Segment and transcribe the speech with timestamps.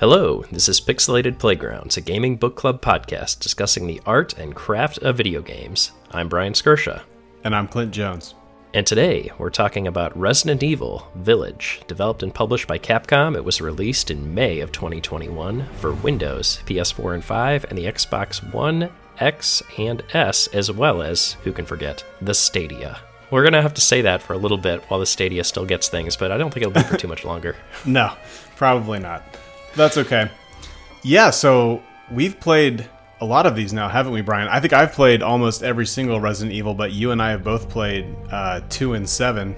[0.00, 4.96] Hello, this is Pixelated Playgrounds, a gaming book club podcast discussing the art and craft
[5.00, 5.92] of video games.
[6.10, 7.02] I'm Brian Skirsha.
[7.44, 8.34] And I'm Clint Jones.
[8.72, 11.82] And today we're talking about Resident Evil Village.
[11.86, 17.16] Developed and published by Capcom, it was released in May of 2021 for Windows, PS4
[17.16, 22.02] and 5, and the Xbox One, X, and S, as well as, who can forget,
[22.22, 22.98] the Stadia.
[23.30, 25.66] We're going to have to say that for a little bit while the Stadia still
[25.66, 27.54] gets things, but I don't think it'll be for too much longer.
[27.84, 28.14] no,
[28.56, 29.22] probably not.
[29.76, 30.30] That's okay.
[31.02, 32.88] Yeah, so we've played
[33.20, 34.48] a lot of these now, haven't we, Brian?
[34.48, 37.68] I think I've played almost every single Resident Evil, but you and I have both
[37.68, 39.54] played uh, 2 and 7.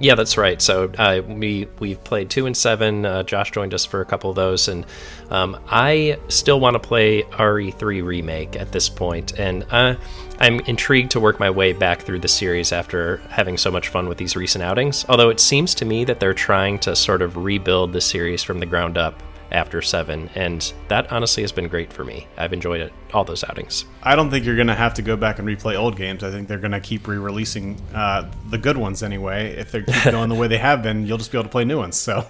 [0.00, 0.62] Yeah, that's right.
[0.62, 3.04] So uh, we we've played two and seven.
[3.04, 4.86] Uh, Josh joined us for a couple of those, and
[5.30, 9.96] um, I still want to play RE3 remake at this point, and uh,
[10.38, 14.08] I'm intrigued to work my way back through the series after having so much fun
[14.08, 15.04] with these recent outings.
[15.08, 18.60] Although it seems to me that they're trying to sort of rebuild the series from
[18.60, 22.26] the ground up after seven, and that honestly has been great for me.
[22.36, 23.84] I've enjoyed it all those outings.
[24.02, 26.22] I don't think you're going to have to go back and replay old games.
[26.22, 29.54] I think they're going to keep re-releasing uh, the good ones anyway.
[29.56, 31.64] If they keep going the way they have been, you'll just be able to play
[31.64, 31.96] new ones.
[31.96, 32.26] So.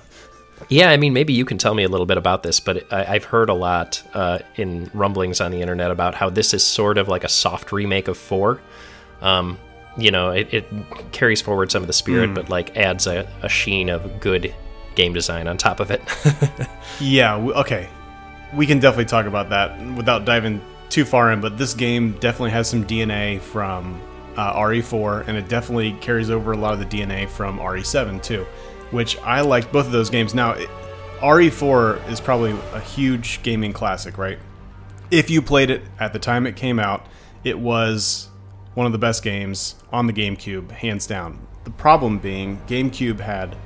[0.68, 3.04] Yeah, I mean, maybe you can tell me a little bit about this, but I,
[3.04, 6.98] have heard a lot uh, in rumblings on the internet about how this is sort
[6.98, 8.60] of like a soft remake of four.
[9.20, 9.58] Um,
[9.96, 10.66] you know, it, it,
[11.12, 12.34] carries forward some of the spirit, mm.
[12.34, 14.54] but like adds a, a sheen of good
[14.98, 16.02] game design on top of it.
[17.00, 17.88] yeah, okay.
[18.52, 20.60] We can definitely talk about that without diving
[20.90, 24.00] too far in, but this game definitely has some DNA from
[24.36, 28.44] uh, RE4, and it definitely carries over a lot of the DNA from RE7 too,
[28.90, 30.34] which I like both of those games.
[30.34, 30.68] Now, it,
[31.20, 34.38] RE4 is probably a huge gaming classic, right?
[35.10, 37.06] If you played it at the time it came out,
[37.44, 38.28] it was
[38.74, 41.46] one of the best games on the GameCube, hands down.
[41.64, 43.56] The problem being, GameCube had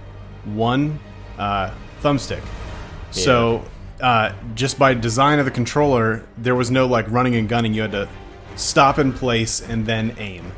[0.45, 0.99] one
[1.39, 1.73] uh,
[2.03, 2.41] thumbstick.
[2.41, 3.11] Yeah.
[3.11, 3.65] So
[4.01, 7.75] uh, just by design of the controller, there was no like running and gunning.
[7.75, 8.09] You had to
[8.57, 10.53] stop in place and then aim.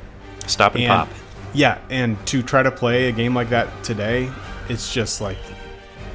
[0.47, 1.09] Stop and, and pop.
[1.53, 4.31] Yeah, and to try to play a game like that today,
[4.69, 5.39] it's just like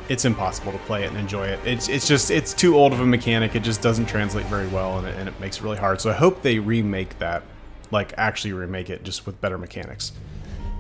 [0.10, 1.60] it's impossible to play it and enjoy it.
[1.66, 3.56] It's it's just it's too old of a mechanic.
[3.56, 6.02] It just doesn't translate very well, and it, and it makes it really hard.
[6.02, 7.44] So I hope they remake that,
[7.92, 10.12] like actually remake it, just with better mechanics.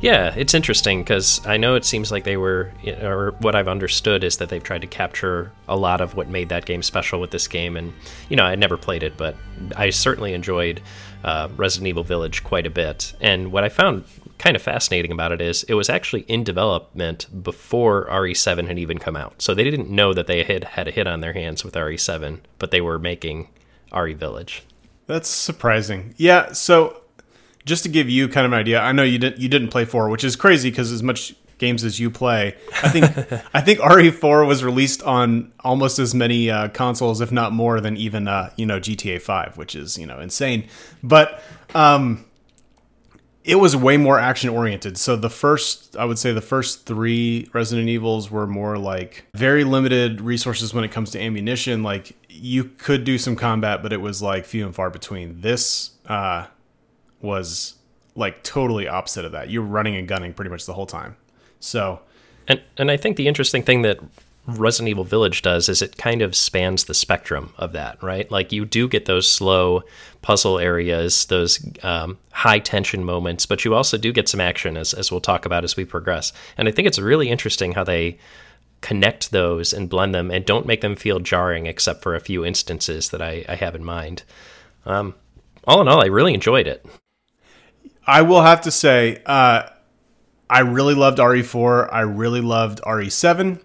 [0.01, 2.71] Yeah, it's interesting because I know it seems like they were,
[3.01, 6.49] or what I've understood is that they've tried to capture a lot of what made
[6.49, 7.75] that game special with this game.
[7.75, 7.93] And,
[8.29, 9.35] you know, I never played it, but
[9.75, 10.81] I certainly enjoyed
[11.25, 13.13] uh, Resident Evil Village quite a bit.
[13.19, 14.05] And what I found
[14.37, 18.99] kind of fascinating about it is it was actually in development before RE7 had even
[18.99, 19.41] come out.
[19.41, 22.39] So they didn't know that they had had a hit on their hands with RE7,
[22.57, 23.49] but they were making
[23.93, 24.63] RE Village.
[25.07, 26.13] That's surprising.
[26.17, 27.01] Yeah, so
[27.69, 29.85] just to give you kind of an idea, I know you didn't you didn't play
[29.85, 33.05] four, which is crazy because as much games as you play, I think
[33.53, 37.95] I think RE4 was released on almost as many uh, consoles, if not more, than
[37.95, 40.67] even uh, you know GTA 5, which is you know insane.
[41.03, 41.41] But
[41.75, 42.25] um,
[43.45, 44.97] it was way more action oriented.
[44.97, 49.63] So the first, I would say, the first three Resident Evils were more like very
[49.63, 51.83] limited resources when it comes to ammunition.
[51.83, 55.41] Like you could do some combat, but it was like few and far between.
[55.41, 55.91] This.
[56.07, 56.47] Uh,
[57.21, 57.75] was
[58.15, 59.49] like totally opposite of that.
[59.49, 61.15] You're running and gunning pretty much the whole time.
[61.59, 62.01] So,
[62.47, 63.99] and and I think the interesting thing that
[64.47, 68.29] Resident Evil Village does is it kind of spans the spectrum of that, right?
[68.31, 69.83] Like you do get those slow
[70.21, 74.93] puzzle areas, those um, high tension moments, but you also do get some action, as
[74.93, 76.33] as we'll talk about as we progress.
[76.57, 78.17] And I think it's really interesting how they
[78.81, 82.45] connect those and blend them and don't make them feel jarring, except for a few
[82.45, 84.23] instances that I, I have in mind.
[84.85, 85.15] Um,
[85.65, 86.85] all in all, I really enjoyed it.
[88.09, 89.69] I will have to say, uh,
[90.49, 91.93] I really loved RE4.
[91.93, 93.61] I really loved RE7.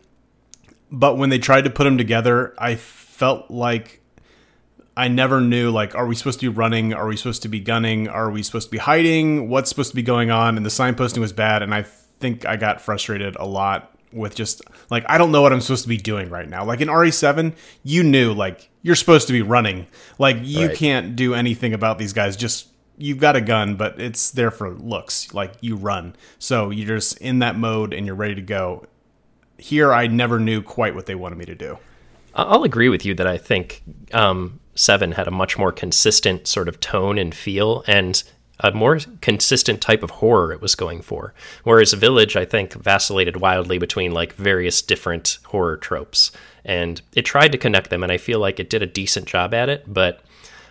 [0.92, 4.02] But when they tried to put them together, I felt like
[4.98, 6.92] I never knew like, are we supposed to be running?
[6.92, 8.06] Are we supposed to be gunning?
[8.06, 9.48] Are we supposed to be hiding?
[9.48, 10.58] What's supposed to be going on?
[10.58, 14.60] And the signposting was bad, and I think I got frustrated a lot with just
[14.90, 16.66] like I don't know what I'm supposed to be doing right now.
[16.66, 19.86] Like in RE7, you knew like you're supposed to be running.
[20.18, 20.76] Like you right.
[20.76, 22.36] can't do anything about these guys.
[22.36, 25.32] Just you've got a gun, but it's there for looks.
[25.34, 28.86] Like you run, so you're just in that mode and you're ready to go.
[29.58, 31.78] Here, I never knew quite what they wanted me to do.
[32.34, 33.82] I'll agree with you that I think
[34.12, 38.22] um, Seven had a much more consistent sort of tone and feel, and
[38.60, 41.34] a more consistent type of horror it was going for.
[41.64, 46.32] Whereas Village, I think, vacillated wildly between like various different horror tropes,
[46.64, 49.54] and it tried to connect them, and I feel like it did a decent job
[49.54, 50.20] at it, but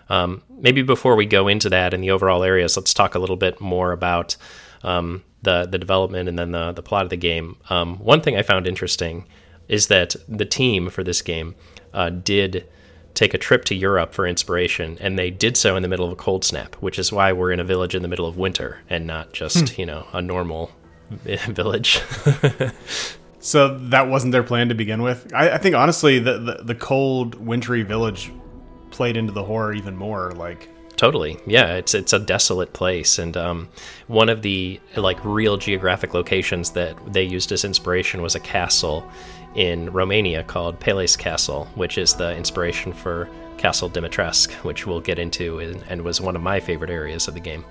[0.09, 3.35] um, maybe before we go into that and the overall areas, let's talk a little
[3.35, 4.35] bit more about
[4.83, 7.57] um, the the development and then the the plot of the game.
[7.69, 9.25] Um, one thing I found interesting
[9.67, 11.55] is that the team for this game
[11.93, 12.67] uh, did
[13.13, 16.11] take a trip to Europe for inspiration, and they did so in the middle of
[16.11, 18.81] a cold snap, which is why we're in a village in the middle of winter
[18.89, 19.81] and not just hmm.
[19.81, 20.71] you know a normal
[21.09, 22.01] village.
[23.39, 25.31] so that wasn't their plan to begin with.
[25.33, 28.31] I, I think honestly, the, the the cold, wintry village
[28.93, 30.31] played into the horror even more.
[30.31, 31.37] Like totally.
[31.45, 33.69] Yeah it's it's a desolate place and um,
[34.07, 39.05] one of the like real geographic locations that they used as inspiration was a castle
[39.55, 45.19] in romania called Pele's castle which is the inspiration for castle dimitrescu which we'll get
[45.19, 47.65] into and, and was one of my favorite areas of the game.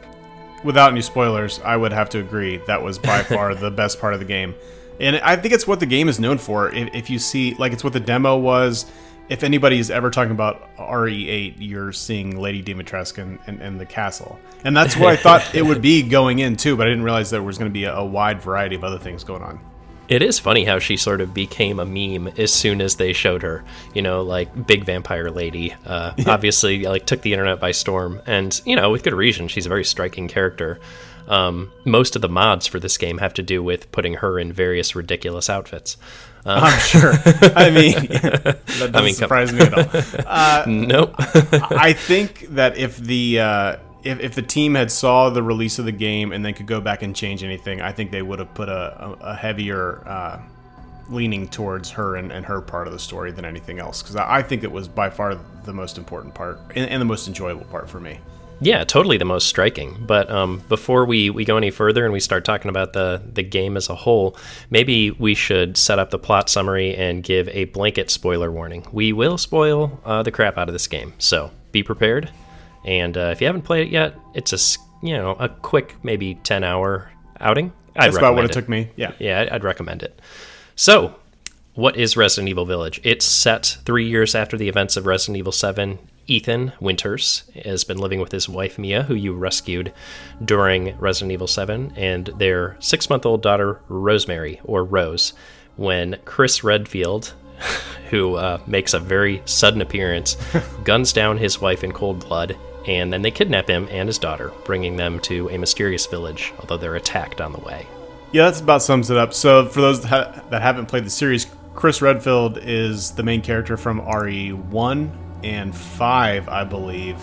[0.64, 4.14] Without any spoilers i would have to agree that was by far the best part
[4.14, 4.54] of the game.
[5.00, 6.70] And i think it's what the game is known for.
[6.70, 8.86] If, if you see like it's what the demo was
[9.28, 13.86] if anybody is ever talking about RE8, you're seeing Lady Dimitrescu and, and, and, the
[13.86, 14.38] castle.
[14.64, 17.30] And that's what I thought it would be going in, too, but I didn't realize
[17.30, 19.60] there was going to be a, a, wide variety of other things going on.
[20.08, 23.42] It is funny how she sort of became a meme as soon as they showed
[23.42, 23.64] her.
[23.94, 25.74] You know, like big vampire lady.
[25.86, 29.48] Uh, obviously, like took the internet by storm, and you know, with good reason.
[29.48, 30.80] She's a very striking character.
[31.28, 34.52] Um, most of the mods for this game have to do with putting her in
[34.52, 35.96] various ridiculous outfits.
[36.44, 37.12] Uh, I'm sure.
[37.56, 40.02] I mean, that doesn't I mean, surprise me at all.
[40.26, 41.14] Uh, nope.
[41.18, 45.84] I think that if the uh, if, if the team had saw the release of
[45.84, 48.52] the game and then could go back and change anything, I think they would have
[48.54, 50.40] put a, a, a heavier uh,
[51.08, 54.02] leaning towards her and, and, her part of the story than anything else.
[54.02, 57.06] Because I, I, think it was by far the most important part and, and the
[57.06, 58.18] most enjoyable part for me.
[58.62, 60.04] Yeah, totally the most striking.
[60.06, 63.42] But um, before we, we go any further and we start talking about the, the
[63.42, 64.36] game as a whole,
[64.70, 68.86] maybe we should set up the plot summary and give a blanket spoiler warning.
[68.92, 72.30] We will spoil uh, the crap out of this game, so be prepared.
[72.84, 76.36] And uh, if you haven't played it yet, it's a you know a quick maybe
[76.36, 77.10] ten hour
[77.40, 77.72] outing.
[77.96, 78.90] I'd That's about what it, it took me.
[78.96, 80.20] Yeah, yeah, I'd recommend it.
[80.74, 81.16] So,
[81.74, 83.00] what is Resident Evil Village?
[83.04, 85.98] It's set three years after the events of Resident Evil 7
[86.32, 89.92] Ethan Winters has been living with his wife Mia, who you rescued
[90.42, 95.34] during Resident Evil 7, and their six month old daughter Rosemary, or Rose,
[95.76, 97.34] when Chris Redfield,
[98.08, 100.38] who uh, makes a very sudden appearance,
[100.84, 102.56] guns down his wife in cold blood,
[102.88, 106.78] and then they kidnap him and his daughter, bringing them to a mysterious village, although
[106.78, 107.86] they're attacked on the way.
[108.32, 109.34] Yeah, that's about sums it up.
[109.34, 113.42] So, for those that, ha- that haven't played the series, Chris Redfield is the main
[113.42, 117.16] character from RE1, and five, I believe.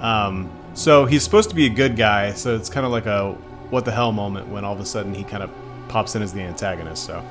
[0.00, 2.32] Um, so he's supposed to be a good guy.
[2.32, 3.32] So it's kind of like a
[3.70, 5.50] what the hell moment when all of a sudden he kind of
[5.88, 7.04] pops in as the antagonist.
[7.04, 7.24] So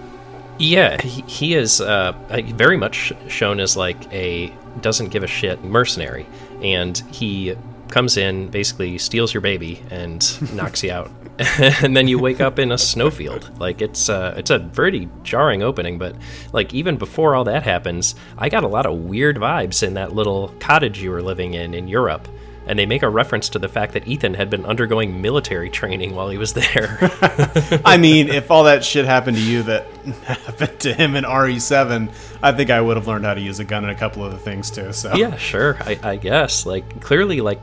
[0.59, 5.63] yeah, he, he is uh, very much shown as like a doesn't give a shit
[5.63, 6.25] mercenary,
[6.61, 7.55] and he
[7.89, 11.11] comes in, basically steals your baby and knocks you out,
[11.59, 13.59] and then you wake up in a snowfield.
[13.59, 16.15] Like it's uh, it's a pretty jarring opening, but
[16.51, 20.13] like even before all that happens, I got a lot of weird vibes in that
[20.13, 22.27] little cottage you were living in in Europe.
[22.65, 26.13] And they make a reference to the fact that Ethan had been undergoing military training
[26.13, 26.97] while he was there.
[27.85, 29.85] I mean, if all that shit happened to you that
[30.25, 32.11] happened to him in RE7,
[32.43, 34.33] I think I would have learned how to use a gun and a couple of
[34.33, 34.91] other things too.
[34.91, 36.65] So yeah, sure, I, I guess.
[36.65, 37.61] Like clearly, like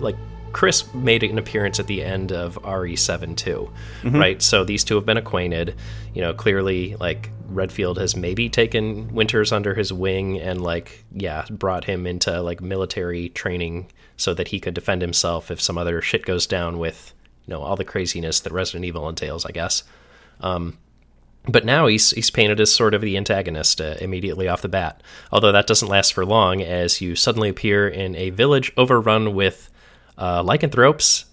[0.00, 0.16] like
[0.52, 3.70] Chris made an appearance at the end of RE7 too,
[4.02, 4.16] mm-hmm.
[4.16, 4.42] right?
[4.42, 5.74] So these two have been acquainted.
[6.14, 11.44] You know, clearly, like Redfield has maybe taken Winters under his wing and, like, yeah,
[11.50, 16.02] brought him into like military training so that he could defend himself if some other
[16.02, 17.14] shit goes down with,
[17.46, 19.84] you know, all the craziness that Resident Evil entails, I guess.
[20.40, 20.78] Um,
[21.46, 25.02] but now he's he's painted as sort of the antagonist uh, immediately off the bat.
[25.32, 29.70] Although that doesn't last for long, as you suddenly appear in a village overrun with
[30.18, 31.24] uh, lycanthropes,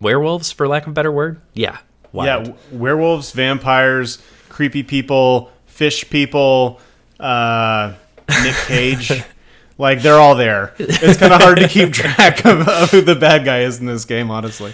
[0.00, 1.40] werewolves, for lack of a better word.
[1.54, 1.78] Yeah,
[2.12, 2.46] wild.
[2.48, 6.80] yeah, werewolves, vampires, creepy people, fish people,
[7.20, 7.94] uh,
[8.42, 9.12] Nick Cage.
[9.78, 10.74] like they're all there.
[10.78, 13.86] It's kind of hard to keep track of, of who the bad guy is in
[13.86, 14.72] this game, honestly.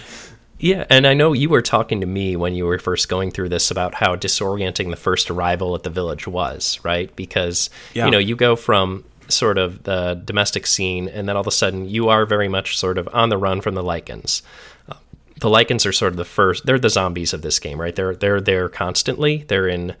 [0.57, 3.49] Yeah, and I know you were talking to me when you were first going through
[3.49, 7.13] this about how disorienting the first arrival at the village was, right?
[7.15, 8.05] Because yeah.
[8.05, 11.51] you know, you go from sort of the domestic scene and then all of a
[11.51, 14.41] sudden you are very much sort of on the run from the Lycans.
[14.87, 14.95] Uh,
[15.39, 17.95] the Lycans are sort of the first they're the zombies of this game, right?
[17.95, 19.43] They're they're there constantly.
[19.47, 19.95] They're in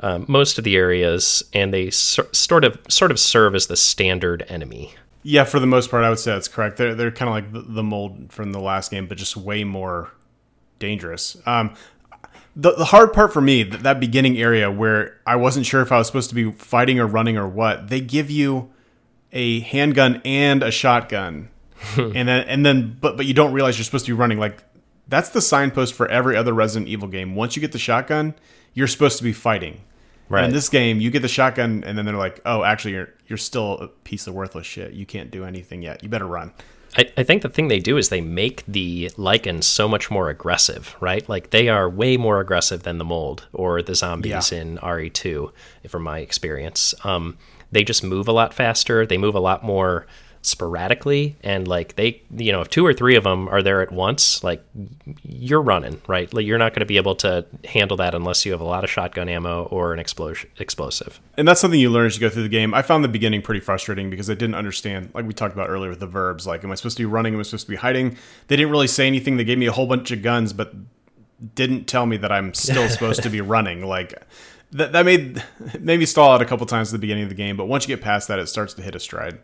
[0.00, 3.76] um, most of the areas and they so, sort of sort of serve as the
[3.76, 4.94] standard enemy
[5.26, 6.76] yeah, for the most part, I would say that's correct.
[6.76, 9.64] They're they're kind of like the, the, mold from the last game, but just way
[9.64, 10.10] more
[10.78, 11.36] dangerous.
[11.46, 11.74] Um,
[12.54, 15.90] the the hard part for me that, that beginning area where I wasn't sure if
[15.90, 17.88] I was supposed to be fighting or running or what.
[17.88, 18.70] They give you
[19.32, 21.48] a handgun and a shotgun,
[21.96, 24.38] and then and then but but you don't realize you're supposed to be running.
[24.38, 24.62] Like
[25.08, 27.34] that's the signpost for every other Resident Evil game.
[27.34, 28.34] Once you get the shotgun,
[28.74, 29.80] you're supposed to be fighting.
[30.28, 30.44] Right.
[30.44, 33.36] In this game, you get the shotgun, and then they're like, "Oh, actually, you're you're
[33.36, 34.92] still a piece of worthless shit.
[34.94, 36.02] You can't do anything yet.
[36.02, 36.52] You better run."
[36.96, 40.30] I, I think the thing they do is they make the Lycans so much more
[40.30, 41.28] aggressive, right?
[41.28, 44.60] Like they are way more aggressive than the mold or the zombies Yeah.
[44.60, 45.50] in RE2,
[45.88, 46.94] from my experience.
[47.04, 47.36] Um,
[47.72, 49.04] they just move a lot faster.
[49.04, 50.06] They move a lot more
[50.46, 53.90] sporadically, and like they, you know, if two or three of them are there at
[53.90, 54.62] once, like
[55.22, 56.32] you're running, right?
[56.32, 58.84] Like you're not going to be able to handle that unless you have a lot
[58.84, 61.20] of shotgun ammo or an explosion explosive.
[61.36, 62.74] And that's something you learn as you go through the game.
[62.74, 65.90] I found the beginning pretty frustrating because I didn't understand, like we talked about earlier
[65.90, 66.46] with the verbs.
[66.46, 67.34] Like, am I supposed to be running?
[67.34, 68.16] Am I supposed to be hiding?
[68.48, 69.36] They didn't really say anything.
[69.36, 70.74] They gave me a whole bunch of guns, but
[71.54, 73.84] didn't tell me that I'm still supposed to be running.
[73.84, 74.14] Like,
[74.72, 75.42] that, that made
[75.80, 77.56] made me stall out a couple times at the beginning of the game.
[77.56, 79.38] But once you get past that, it starts to hit a stride.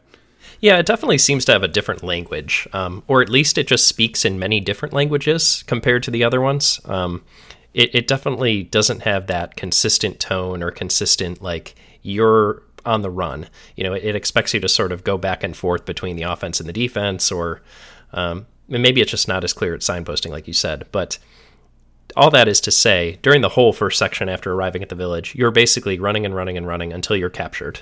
[0.61, 3.87] Yeah, it definitely seems to have a different language, um, or at least it just
[3.89, 6.81] speaks in many different languages compared to the other ones.
[6.85, 7.25] Um,
[7.73, 13.49] it, it definitely doesn't have that consistent tone or consistent, like, you're on the run.
[13.77, 16.23] You know, it, it expects you to sort of go back and forth between the
[16.23, 17.63] offense and the defense, or
[18.13, 20.87] um, maybe it's just not as clear at signposting, like you said.
[20.93, 21.19] But
[22.17, 25.35] all that is to say, during the whole first section after arriving at the village,
[25.35, 27.81] you're basically running and running and running until you're captured,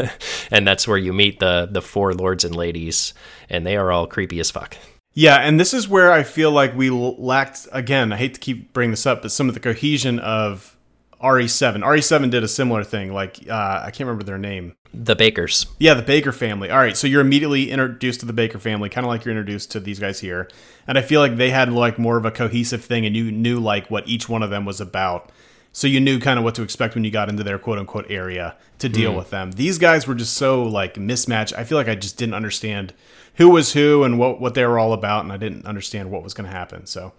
[0.50, 3.14] and that's where you meet the the four lords and ladies,
[3.48, 4.76] and they are all creepy as fuck.
[5.14, 8.12] Yeah, and this is where I feel like we lacked again.
[8.12, 10.76] I hate to keep bringing this up, but some of the cohesion of
[11.22, 11.82] RE7.
[11.82, 13.12] RE7 did a similar thing.
[13.12, 14.74] Like uh, I can't remember their name.
[14.94, 15.66] The Bakers.
[15.78, 16.70] Yeah, the Baker family.
[16.70, 19.70] All right, so you're immediately introduced to the Baker family, kind of like you're introduced
[19.72, 20.48] to these guys here.
[20.86, 23.60] And I feel like they had like more of a cohesive thing, and you knew
[23.60, 25.30] like what each one of them was about.
[25.72, 28.06] So you knew kind of what to expect when you got into their quote unquote
[28.08, 29.18] area to deal hmm.
[29.18, 29.52] with them.
[29.52, 31.52] These guys were just so like mismatched.
[31.56, 32.94] I feel like I just didn't understand
[33.34, 36.22] who was who and what what they were all about, and I didn't understand what
[36.22, 36.86] was going to happen.
[36.86, 37.12] So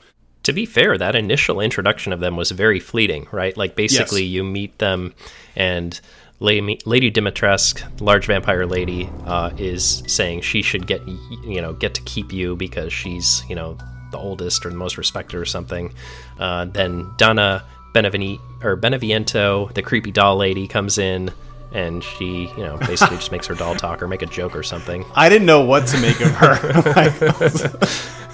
[0.43, 3.55] to be fair, that initial introduction of them was very fleeting, right?
[3.55, 4.31] Like basically, Yes.
[4.31, 5.13] you meet them,
[5.55, 5.99] and
[6.39, 11.93] Lady, Lady Dimitrescu, large vampire lady, uh, is saying she should get you know get
[11.96, 13.77] to keep you because she's you know
[14.12, 15.93] the oldest or the most respected or something.
[16.39, 21.31] Uh, then Donna Beneveni- or Beneviento, the creepy doll lady, comes in.
[21.72, 24.63] And she, you know, basically just makes her doll talk or make a joke or
[24.63, 25.05] something.
[25.13, 28.15] I didn't know what to make of her.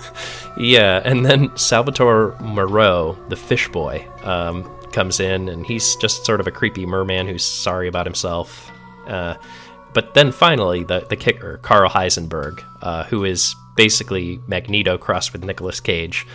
[0.58, 4.64] Yeah, and then Salvatore Moreau, the fish boy, um,
[4.96, 8.72] comes in, and he's just sort of a creepy merman who's sorry about himself.
[9.06, 9.36] Uh,
[9.94, 15.44] but then finally, the the kicker, Carl Heisenberg, uh, who is basically Magneto crossed with
[15.44, 16.26] Nicolas Cage,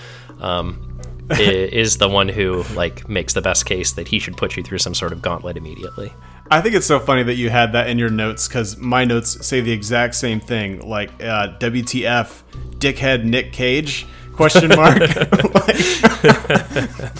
[0.41, 1.01] um,
[1.31, 4.79] is the one who like makes the best case that he should put you through
[4.79, 6.13] some sort of gauntlet immediately.
[6.53, 9.47] I think it's so funny that you had that in your notes because my notes
[9.47, 10.81] say the exact same thing.
[10.81, 12.43] Like uh, WTF,
[12.79, 14.07] dickhead Nick Cage?
[14.37, 15.03] Question mark.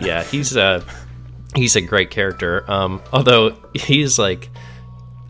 [0.00, 0.84] Yeah, he's a
[1.54, 2.64] he's a great character.
[2.70, 4.48] Um, although he's like,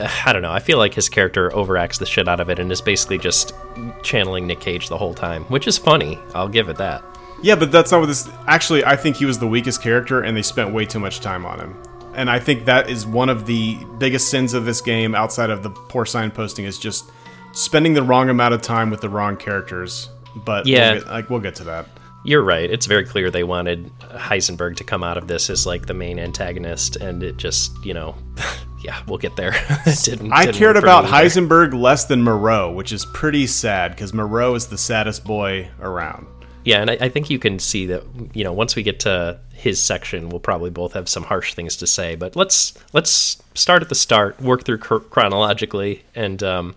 [0.01, 0.53] I don't know.
[0.53, 3.55] I feel like his character overacts the shit out of it and is basically just
[4.03, 6.19] channeling Nick Cage the whole time, which is funny.
[6.35, 7.05] I'll give it that.
[7.43, 8.29] yeah, but that's not what this.
[8.47, 11.47] Actually, I think he was the weakest character, and they spent way too much time
[11.47, 11.77] on him.
[12.15, 15.63] And I think that is one of the biggest sins of this game, outside of
[15.63, 17.11] the poor signposting, is just
[17.53, 20.11] spending the wrong amount of time with the wrong characters.
[20.45, 20.93] But Yeah.
[20.93, 21.87] we'll get, like we'll get to that.
[22.25, 22.71] You're right.
[22.71, 26.19] It's very clear they wanted Heisenberg to come out of this as like the main
[26.19, 28.17] antagonist, and it just, you know,
[28.83, 29.53] yeah, we'll get there.
[29.87, 30.33] it didn't.
[30.33, 31.05] I didn't cared about.
[31.05, 36.27] Heisenberg less than Moreau, which is pretty sad because Moreau is the saddest boy around.
[36.65, 38.03] Yeah, and I, I think you can see that
[38.35, 41.77] you know once we get to his section, we'll probably both have some harsh things
[41.77, 42.15] to say.
[42.17, 46.75] But let's let's start at the start, work through chronologically, and um,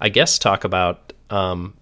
[0.00, 1.74] I guess talk about um,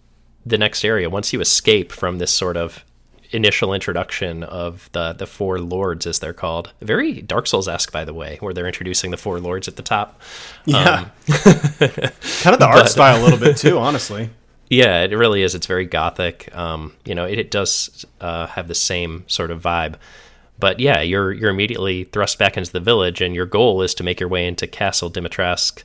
[0.44, 1.08] the next area.
[1.08, 2.84] Once you escape from this sort of
[3.30, 8.04] initial introduction of the the four lords, as they're called, very Dark Souls esque, by
[8.04, 10.20] the way, where they're introducing the four lords at the top.
[10.64, 11.08] Yeah.
[11.26, 14.30] kind of the art style a little bit too, honestly.
[14.68, 15.54] Yeah, it really is.
[15.54, 16.54] It's very gothic.
[16.56, 19.96] Um, you know, it, it does uh, have the same sort of vibe.
[20.58, 24.04] But yeah, you're you're immediately thrust back into the village, and your goal is to
[24.04, 25.82] make your way into Castle Dimitrescu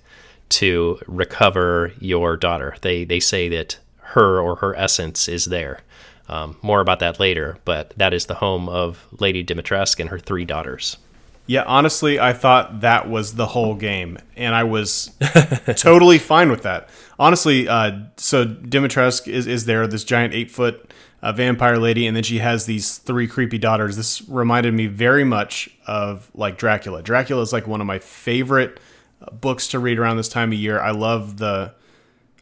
[0.50, 2.76] to recover your daughter.
[2.82, 5.82] They they say that her or her essence is there.
[6.30, 10.20] Um, more about that later, but that is the home of Lady Dimitrescu and her
[10.20, 10.98] three daughters.
[11.46, 15.12] Yeah, honestly, I thought that was the whole game, and I was
[15.78, 16.90] totally fine with that.
[17.18, 22.16] Honestly, uh, so Dimitrescu is, is there, this giant eight foot uh, vampire lady, and
[22.16, 23.96] then she has these three creepy daughters.
[23.96, 27.02] This reminded me very much of like Dracula.
[27.02, 28.78] Dracula is like one of my favorite
[29.22, 30.82] uh, books to read around this time of year.
[30.82, 31.74] I love the,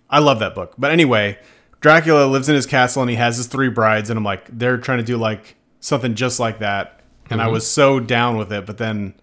[0.10, 0.74] I love that book.
[0.80, 1.38] But anyway,
[1.86, 4.80] Dracula lives in his castle and he has his three brides, and I'm like, they're
[4.80, 7.54] trying to do like something just like that, and I mm-hmm.
[7.54, 8.66] was so down with it.
[8.66, 9.14] But then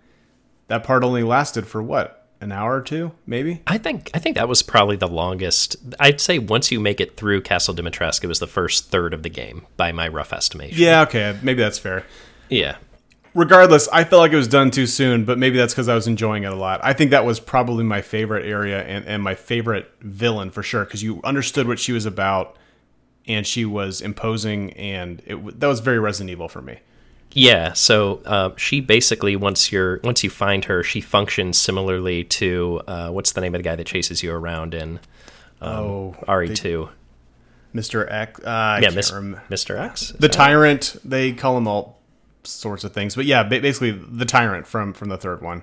[0.69, 3.63] that part only lasted for what an hour or two, maybe.
[3.67, 5.75] I think I think that was probably the longest.
[5.99, 9.25] I'd say once you make it through Castle Dimitrescu, it was the first third of
[9.25, 10.79] the game by my rough estimation.
[10.79, 12.07] Yeah, okay, maybe that's fair.
[12.49, 12.77] Yeah.
[13.35, 16.07] Regardless, I felt like it was done too soon, but maybe that's because I was
[16.07, 16.81] enjoying it a lot.
[16.85, 20.85] I think that was probably my favorite area and, and my favorite villain for sure,
[20.85, 22.57] because you understood what she was about,
[23.27, 26.81] and she was imposing, and it that was very Resident Evil for me.
[27.35, 32.83] Yeah, so uh, she basically once you're once you find her, she functions similarly to
[32.87, 35.01] uh, what's the name of the guy that chases you around in
[35.63, 36.91] um, Oh, RE two?
[37.75, 38.07] Mr.
[38.13, 38.39] X.
[38.41, 39.79] Uh, Yeah, can't Mis- rem- Mr.
[39.81, 40.11] X.
[40.19, 40.97] The tyrant.
[41.03, 42.02] They call him all
[42.45, 45.63] sorts of things, but yeah, basically the tyrant from from the third one.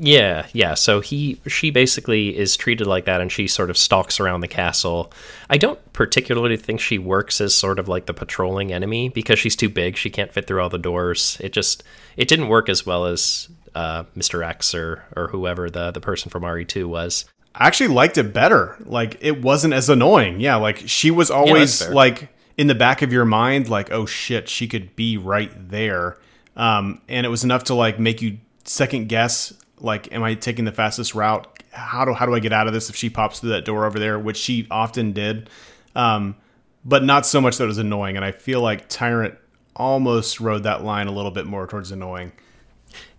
[0.00, 0.74] Yeah, yeah.
[0.74, 4.48] So he, she basically is treated like that, and she sort of stalks around the
[4.48, 5.12] castle.
[5.48, 9.56] I don't particularly think she works as sort of like the patrolling enemy because she's
[9.56, 9.96] too big.
[9.96, 11.36] She can't fit through all the doors.
[11.40, 11.84] It just,
[12.16, 14.44] it didn't work as well as uh, Mr.
[14.44, 17.24] X or or whoever the the person from RE2 was.
[17.54, 18.76] I actually liked it better.
[18.84, 20.40] Like it wasn't as annoying.
[20.40, 21.94] Yeah, like she was always fair.
[21.94, 26.18] like in the back of your mind, like oh shit, she could be right there.
[26.56, 29.52] Um, and it was enough to like make you second guess.
[29.80, 31.46] Like, am I taking the fastest route?
[31.72, 33.84] How do how do I get out of this if she pops through that door
[33.84, 35.50] over there, which she often did.
[35.96, 36.36] Um,
[36.84, 38.16] but not so much that it was annoying.
[38.16, 39.36] And I feel like Tyrant
[39.74, 42.32] almost rode that line a little bit more towards annoying.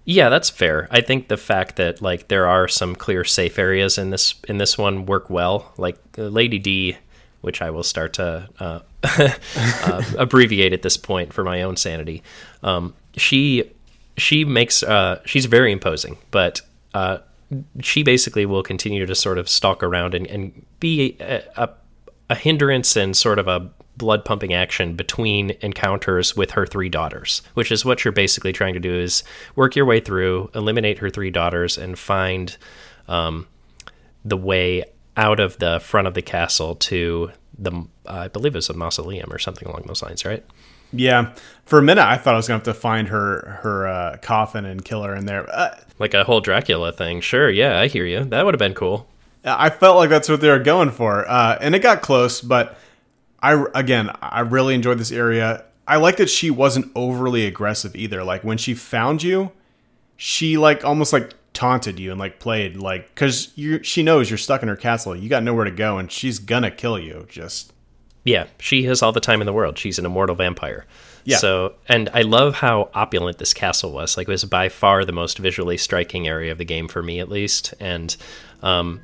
[0.05, 0.87] Yeah, that's fair.
[0.91, 4.59] I think the fact that like there are some clear safe areas in this in
[4.59, 5.73] this one work well.
[5.77, 6.97] Like uh, Lady D,
[7.45, 12.23] which I will start to uh, uh, abbreviate at this point for my own sanity.
[12.63, 13.71] Um, she
[14.17, 16.61] she makes uh, she's very imposing, but
[16.95, 17.19] uh,
[17.81, 21.69] she basically will continue to sort of stalk around and, and be a, a,
[22.31, 27.41] a hindrance and sort of a blood pumping action between encounters with her three daughters,
[27.53, 29.23] which is what you're basically trying to do is
[29.55, 32.57] work your way through, eliminate her three daughters, and find
[33.07, 33.47] um,
[34.25, 34.83] the way
[35.17, 37.71] out of the front of the castle to the
[38.05, 40.43] uh, I believe it was a mausoleum or something along those lines, right?
[40.93, 41.33] Yeah,
[41.65, 44.65] for a minute I thought I was gonna have to find her her uh, coffin
[44.65, 45.49] and kill her in there.
[45.49, 47.21] Uh, Like a whole Dracula thing.
[47.21, 48.23] Sure, yeah, I hear you.
[48.25, 49.07] That would have been cool.
[49.43, 52.41] I felt like that's what they were going for, uh, and it got close.
[52.41, 52.77] But
[53.41, 55.63] I again, I really enjoyed this area.
[55.87, 58.23] I like that she wasn't overly aggressive either.
[58.23, 59.51] Like when she found you,
[60.17, 64.37] she like almost like taunted you and like played like because you she knows you're
[64.37, 65.15] stuck in her castle.
[65.15, 67.25] You got nowhere to go, and she's gonna kill you.
[67.29, 67.73] Just
[68.23, 69.77] Yeah, she has all the time in the world.
[69.77, 70.85] She's an immortal vampire.
[71.25, 71.37] Yeah.
[71.37, 74.15] So, and I love how opulent this castle was.
[74.15, 77.19] Like, it was by far the most visually striking area of the game for me,
[77.19, 77.73] at least.
[77.79, 78.15] And
[78.61, 79.01] um,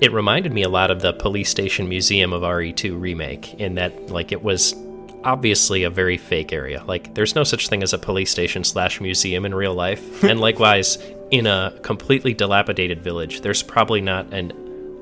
[0.00, 4.10] it reminded me a lot of the police station museum of RE2 remake, in that,
[4.10, 4.74] like, it was
[5.22, 6.82] obviously a very fake area.
[6.84, 10.24] Like, there's no such thing as a police station slash museum in real life.
[10.24, 10.98] and likewise,
[11.32, 14.52] in a completely dilapidated village, there's probably not an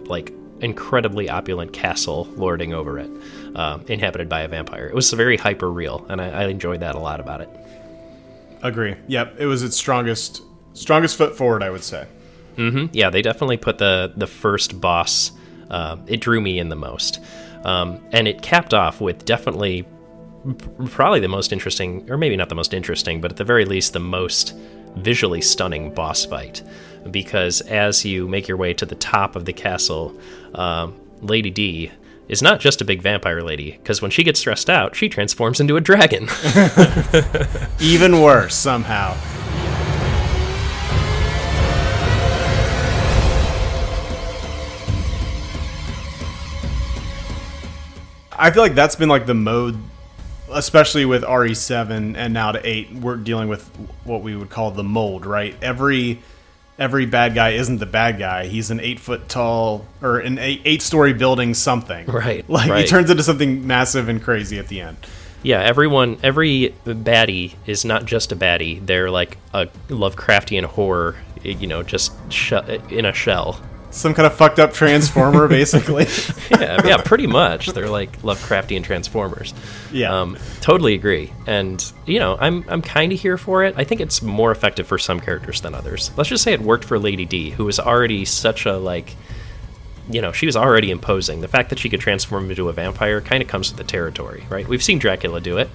[0.07, 3.11] like incredibly opulent castle lording over it,
[3.57, 4.87] um, inhabited by a vampire.
[4.87, 7.49] It was very hyper real, and I, I enjoyed that a lot about it.
[8.63, 8.95] agree.
[9.09, 11.63] Yep, it was its strongest strongest foot forward.
[11.63, 12.07] I would say.
[12.57, 15.33] hmm Yeah, they definitely put the the first boss.
[15.69, 17.21] Uh, it drew me in the most,
[17.65, 19.85] um, and it capped off with definitely
[20.87, 23.93] probably the most interesting, or maybe not the most interesting, but at the very least
[23.93, 24.55] the most
[24.97, 26.63] visually stunning boss fight.
[27.11, 30.19] Because as you make your way to the top of the castle,
[30.55, 31.91] um, Lady D
[32.29, 35.61] is not just a big vampire lady, because when she gets stressed out, she transforms
[35.61, 36.29] into a dragon.
[37.81, 39.17] Even worse somehow.
[48.41, 49.77] I feel like that's been like the mode,
[50.53, 52.93] especially with RE7 and now to 8.
[52.95, 53.67] We're dealing with
[54.05, 55.55] what we would call the mold, right?
[55.63, 56.21] Every
[56.79, 58.47] every bad guy isn't the bad guy.
[58.47, 62.07] He's an eight foot tall or an eight, eight story building something.
[62.07, 64.97] Right, Like he turns into something massive and crazy at the end.
[65.43, 68.85] Yeah, everyone, every baddie is not just a baddie.
[68.85, 72.53] They're like a Lovecraftian horror, you know, just sh-
[72.91, 73.61] in a shell.
[73.93, 76.07] Some kind of fucked up transformer, basically.
[76.51, 77.69] Yeah, yeah, pretty much.
[77.69, 79.53] They're like Lovecraftian transformers.
[79.91, 80.21] Yeah.
[80.21, 81.33] um, totally agree.
[81.47, 83.75] And you know, I'm I'm kind of here for it.
[83.77, 86.13] I think it's more effective for some characters than others.
[86.17, 89.17] Let's just say it worked for Lady D, who was already such a like.
[90.09, 91.41] You know, she was already imposing.
[91.41, 94.45] The fact that she could transform into a vampire kind of comes with the territory,
[94.51, 94.67] right?
[94.67, 95.69] We've seen Dracula do it.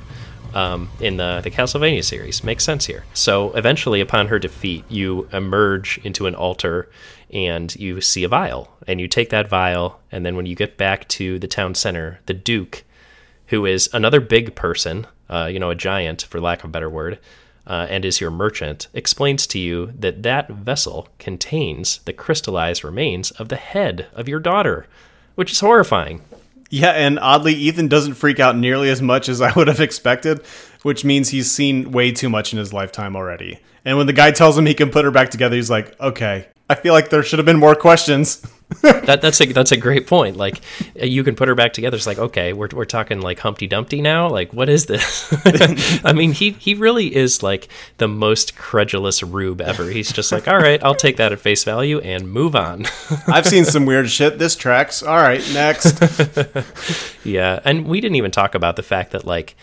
[0.54, 2.44] um, in the, the Castlevania series.
[2.44, 3.06] Makes sense here.
[3.14, 6.90] So eventually, upon her defeat, you emerge into an altar
[7.36, 8.72] and you see a vial.
[8.88, 12.22] And you take that vial, and then when you get back to the town center,
[12.28, 12.86] the Duke,
[13.48, 16.90] who is another big person, uh, you know, a giant, for lack of a better
[16.90, 17.20] word,
[17.68, 23.32] uh, and is your merchant, explains to you that that vessel contains the crystallized remains
[23.32, 24.88] of the head of your daughter,
[25.36, 26.22] which is horrifying.
[26.70, 30.42] Yeah, and oddly, Ethan doesn't freak out nearly as much as I would have expected,
[30.84, 33.60] which means he's seen way too much in his lifetime already.
[33.86, 36.48] And when the guy tells him he can put her back together, he's like, okay.
[36.68, 38.42] I feel like there should have been more questions.
[38.82, 40.38] that that's a that's a great point.
[40.38, 40.60] Like
[41.00, 41.96] uh, you can put her back together.
[41.96, 44.28] It's like okay, we're we're talking like Humpty Dumpty now.
[44.28, 45.32] Like what is this?
[46.04, 47.68] I mean, he he really is like
[47.98, 49.92] the most credulous rube ever.
[49.92, 52.86] He's just like, all right, I'll take that at face value and move on.
[53.28, 54.40] I've seen some weird shit.
[54.40, 55.04] This tracks.
[55.04, 56.02] All right, next.
[57.24, 59.56] yeah, and we didn't even talk about the fact that like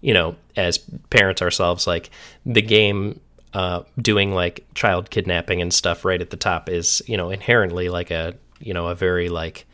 [0.00, 0.78] you know, as
[1.10, 2.08] parents ourselves, like
[2.46, 3.20] the game
[3.56, 7.88] uh, doing like child kidnapping and stuff right at the top is you know inherently
[7.88, 9.66] like a you know a very like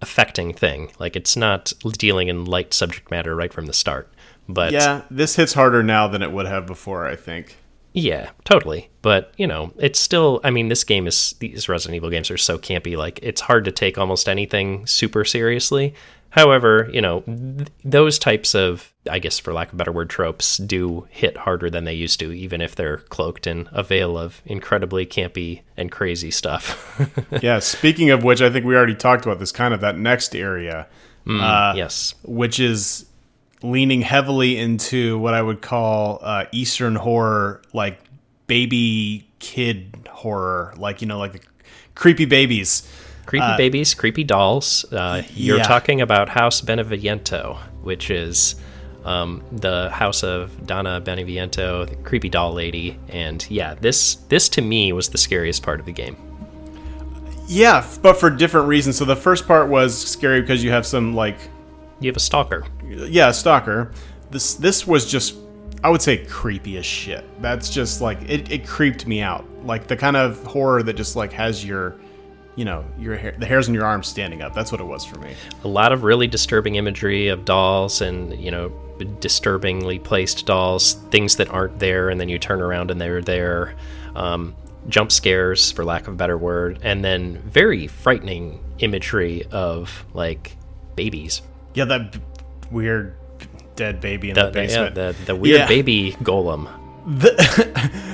[0.00, 0.90] affecting thing.
[0.98, 4.10] Like it's not dealing in light subject matter right from the start
[4.48, 7.56] but yeah this hits harder now than it would have before i think.
[7.92, 8.90] Yeah totally.
[9.02, 12.38] But you know it's still i mean this game is these resident evil games are
[12.38, 12.96] so campy.
[12.96, 15.94] Like it's hard to take almost anything super seriously
[16.34, 20.10] However, you know, th- those types of, I guess for lack of a better word,
[20.10, 24.18] tropes do hit harder than they used to, even if they're cloaked in a veil
[24.18, 27.00] of incredibly campy and crazy stuff.
[27.40, 30.34] yeah, speaking of which, I think we already talked about this kind of that next
[30.34, 30.88] area.
[31.24, 32.16] Mm, uh, yes.
[32.24, 33.06] Which is
[33.62, 38.00] leaning heavily into what I would call uh, Eastern horror, like
[38.48, 41.40] baby kid horror, like, you know, like the
[41.94, 42.82] creepy babies.
[43.26, 44.84] Creepy uh, babies, creepy dolls.
[44.92, 45.62] Uh, you're yeah.
[45.62, 48.56] talking about House Beneviento, which is
[49.04, 52.98] um, the house of Donna Beneviento, the creepy doll lady.
[53.08, 56.16] And yeah, this this to me was the scariest part of the game.
[57.46, 58.96] Yeah, but for different reasons.
[58.96, 61.36] So the first part was scary because you have some like
[62.00, 62.64] you have a stalker.
[62.88, 63.92] Yeah, a stalker.
[64.30, 65.36] This this was just
[65.82, 67.24] I would say creepy as shit.
[67.42, 69.44] That's just like it, it creeped me out.
[69.64, 71.96] Like the kind of horror that just like has your
[72.56, 74.54] you know your hair, the hairs on your arms standing up.
[74.54, 75.34] That's what it was for me.
[75.64, 78.70] A lot of really disturbing imagery of dolls and you know
[79.20, 83.74] disturbingly placed dolls, things that aren't there, and then you turn around and they're there.
[84.14, 84.54] Um,
[84.88, 90.56] jump scares, for lack of a better word, and then very frightening imagery of like
[90.94, 91.42] babies.
[91.74, 92.16] Yeah, that
[92.70, 93.16] weird
[93.76, 94.96] dead baby in the, the basement.
[94.96, 95.66] Yeah, the, the weird yeah.
[95.66, 96.68] baby golem.
[97.06, 97.34] The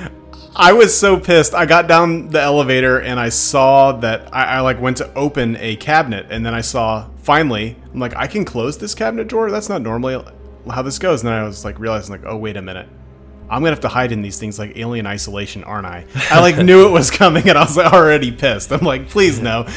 [0.55, 1.53] I was so pissed.
[1.53, 5.55] I got down the elevator and I saw that I, I, like went to open
[5.57, 9.49] a cabinet and then I saw finally I'm like I can close this cabinet door.
[9.49, 10.21] That's not normally
[10.69, 11.21] how this goes.
[11.21, 12.89] And then I was like realizing like oh wait a minute.
[13.49, 16.05] I'm gonna have to hide in these things like alien isolation, aren't I?
[16.29, 18.71] I like knew it was coming and I was like, already pissed.
[18.71, 19.67] I'm like, please no.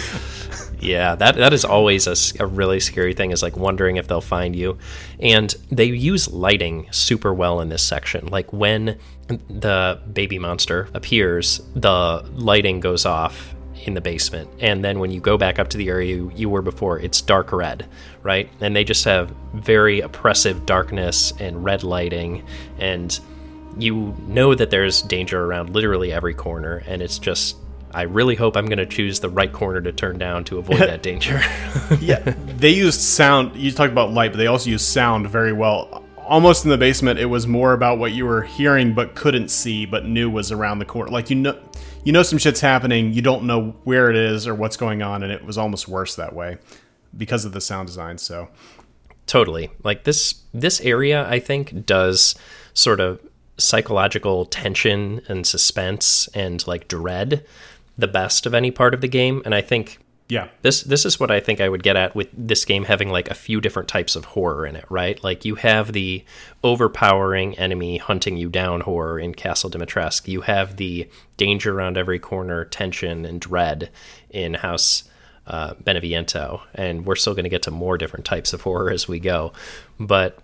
[0.84, 3.30] Yeah, that that is always a, a, really scary thing.
[3.30, 4.78] Is like wondering if they'll find you,
[5.18, 8.26] and they use lighting super well in this section.
[8.26, 8.98] Like when
[9.48, 13.54] the baby monster appears, the lighting goes off
[13.86, 16.48] in the basement, and then when you go back up to the area you, you
[16.50, 17.86] were before, it's dark red,
[18.22, 18.50] right?
[18.60, 22.44] And they just have very oppressive darkness and red lighting,
[22.78, 23.18] and
[23.78, 27.56] you know that there's danger around literally every corner, and it's just
[27.94, 30.80] I really hope I'm going to choose the right corner to turn down to avoid
[30.80, 31.40] that danger.
[32.00, 32.18] yeah,
[32.56, 33.56] they used sound.
[33.56, 36.04] You talked about light, but they also used sound very well.
[36.18, 39.86] Almost in the basement, it was more about what you were hearing but couldn't see,
[39.86, 41.10] but knew was around the corner.
[41.10, 41.58] Like you know,
[42.02, 43.12] you know some shit's happening.
[43.12, 46.16] You don't know where it is or what's going on, and it was almost worse
[46.16, 46.58] that way
[47.16, 48.18] because of the sound design.
[48.18, 48.48] So
[49.26, 52.34] totally, like this this area, I think does
[52.72, 53.20] sort of
[53.56, 57.44] psychological tension and suspense and like dread
[57.96, 59.42] the best of any part of the game.
[59.44, 60.48] And I think yeah.
[60.62, 63.30] This this is what I think I would get at with this game having like
[63.30, 65.22] a few different types of horror in it, right?
[65.22, 66.24] Like you have the
[66.62, 70.28] overpowering enemy hunting you down horror in Castle Dimitrescu.
[70.28, 73.90] You have the danger around every corner, tension and dread
[74.30, 75.04] in House
[75.46, 79.06] uh, Beneviento, and we're still going to get to more different types of horror as
[79.06, 79.52] we go.
[80.00, 80.38] But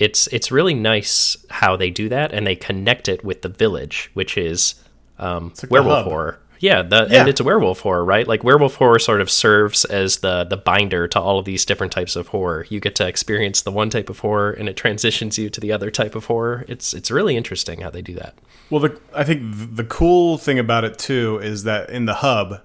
[0.00, 4.10] it's it's really nice how they do that, and they connect it with the village,
[4.14, 4.74] which is
[5.20, 6.40] um, like werewolf horror.
[6.62, 8.24] Yeah, the, yeah, and it's a werewolf horror, right?
[8.24, 11.92] Like werewolf horror sort of serves as the the binder to all of these different
[11.92, 12.66] types of horror.
[12.68, 15.72] You get to experience the one type of horror, and it transitions you to the
[15.72, 16.64] other type of horror.
[16.68, 18.36] It's it's really interesting how they do that.
[18.70, 19.42] Well, the, I think
[19.74, 22.60] the cool thing about it too is that in the hub,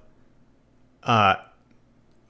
[1.02, 1.38] uh,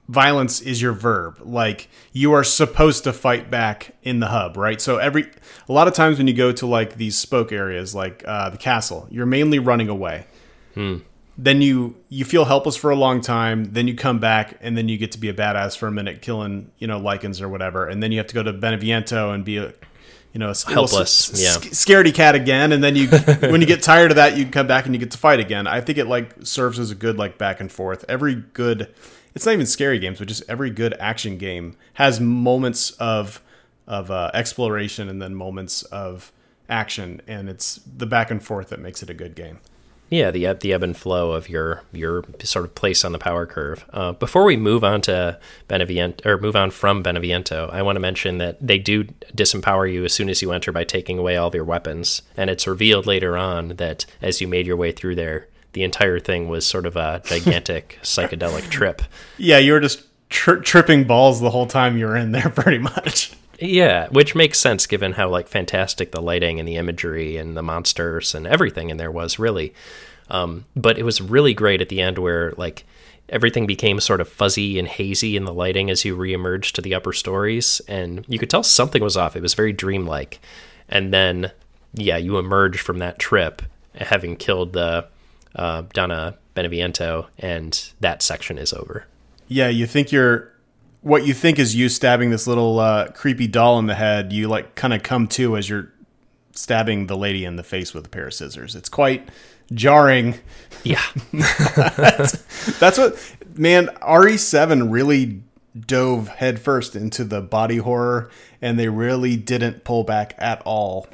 [0.08, 1.38] violence is your verb.
[1.44, 4.80] Like you are supposed to fight back in the hub, right?
[4.80, 5.30] So every
[5.68, 8.56] a lot of times when you go to like these spoke areas, like uh, the
[8.56, 10.24] castle, you're mainly running away.
[10.72, 11.00] Hmm
[11.40, 14.88] then you you feel helpless for a long time then you come back and then
[14.88, 17.86] you get to be a badass for a minute killing you know lycans or whatever
[17.86, 19.72] and then you have to go to beneviento and be a
[20.32, 21.52] you know, a Helpless, yeah.
[21.52, 23.08] sc- scaredy cat again, and then you
[23.40, 25.66] when you get tired of that, you come back and you get to fight again.
[25.66, 28.04] I think it like serves as a good like back and forth.
[28.08, 28.94] Every good,
[29.34, 33.42] it's not even scary games, but just every good action game has moments of
[33.86, 36.30] of uh, exploration and then moments of
[36.68, 39.60] action, and it's the back and forth that makes it a good game.
[40.10, 43.18] Yeah, the ebb, the ebb and flow of your your sort of place on the
[43.18, 43.84] power curve.
[43.92, 48.00] Uh, before we move on to Beneviento or move on from Beneviento, I want to
[48.00, 51.48] mention that they do disempower you as soon as you enter by taking away all
[51.48, 55.14] of your weapons, and it's revealed later on that as you made your way through
[55.14, 59.02] there, the entire thing was sort of a gigantic psychedelic trip.
[59.36, 62.78] Yeah, you were just tri- tripping balls the whole time you were in there, pretty
[62.78, 63.32] much.
[63.58, 67.62] Yeah, which makes sense given how like fantastic the lighting and the imagery and the
[67.62, 69.74] monsters and everything in there was really.
[70.30, 72.84] Um, but it was really great at the end where like
[73.28, 76.94] everything became sort of fuzzy and hazy in the lighting as you reemerged to the
[76.94, 79.36] upper stories, and you could tell something was off.
[79.36, 80.40] It was very dreamlike,
[80.88, 81.50] and then
[81.94, 83.62] yeah, you emerge from that trip
[83.94, 85.06] having killed the
[85.56, 89.06] uh, Donna Beneviento, and that section is over.
[89.48, 90.52] Yeah, you think you're
[91.02, 94.32] what you think is you stabbing this little uh, creepy doll in the head.
[94.32, 95.92] You like kind of come to as you're
[96.52, 98.74] stabbing the lady in the face with a pair of scissors.
[98.74, 99.28] It's quite
[99.72, 100.34] jarring.
[100.82, 105.42] Yeah, That's what man RE7 really
[105.78, 108.30] dove headfirst into the body horror,
[108.60, 111.06] and they really didn't pull back at all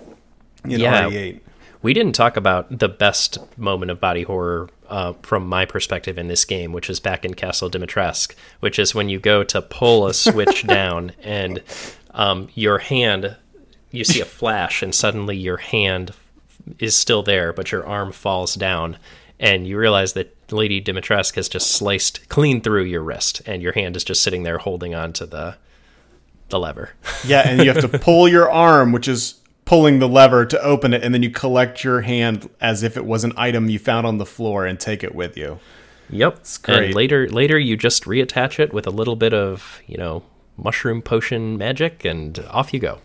[0.65, 1.09] in Yeah.
[1.09, 1.41] RE8.
[1.83, 6.29] We didn't talk about the best moment of body horror uh, from my perspective in
[6.29, 10.07] this game, which is back in Castle Dimitrescu, which is when you go to pull
[10.07, 11.61] a switch down and
[12.13, 13.37] um, your hand,
[13.91, 16.15] you see a flash, and suddenly your hand
[16.79, 18.97] is still there, but your arm falls down,
[19.41, 23.73] and you realize that Lady Dimitrescu has just sliced clean through your wrist, and your
[23.73, 25.57] hand is just sitting there holding on to the
[26.51, 26.91] the lever.
[27.27, 30.93] Yeah, and you have to pull your arm, which is pulling the lever to open
[30.95, 34.07] it, and then you collect your hand as if it was an item you found
[34.07, 35.59] on the floor and take it with you.
[36.11, 36.37] Yep.
[36.37, 36.85] It's great.
[36.85, 40.23] And later later you just reattach it with a little bit of, you know,
[40.57, 43.01] mushroom potion magic and off you go.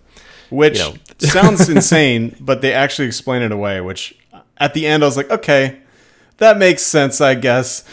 [0.50, 0.96] Which You know.
[1.20, 3.82] sounds insane, but they actually explain it away.
[3.82, 4.18] Which
[4.58, 5.80] at the end, I was like, okay,
[6.38, 7.84] that makes sense, I guess.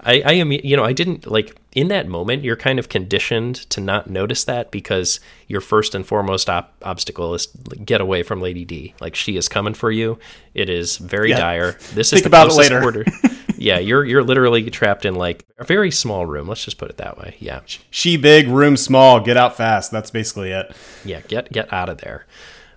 [0.00, 3.56] I, I am you know, I didn't like in that moment you're kind of conditioned
[3.70, 7.46] to not notice that because your first and foremost op- obstacle is
[7.84, 8.94] get away from Lady D.
[9.00, 10.18] Like she is coming for you.
[10.54, 11.38] It is very Yeah.
[11.38, 11.72] dire.
[11.94, 12.80] This Think is the about it closest later.
[12.80, 13.04] quarter.
[13.58, 16.46] yeah, you're you're literally trapped in like a very small room.
[16.48, 17.36] Let's just put it that way.
[17.40, 17.60] Yeah.
[17.90, 19.90] She big, room small, get out fast.
[19.90, 20.74] That's basically it.
[21.04, 22.26] yeah, get get out of there.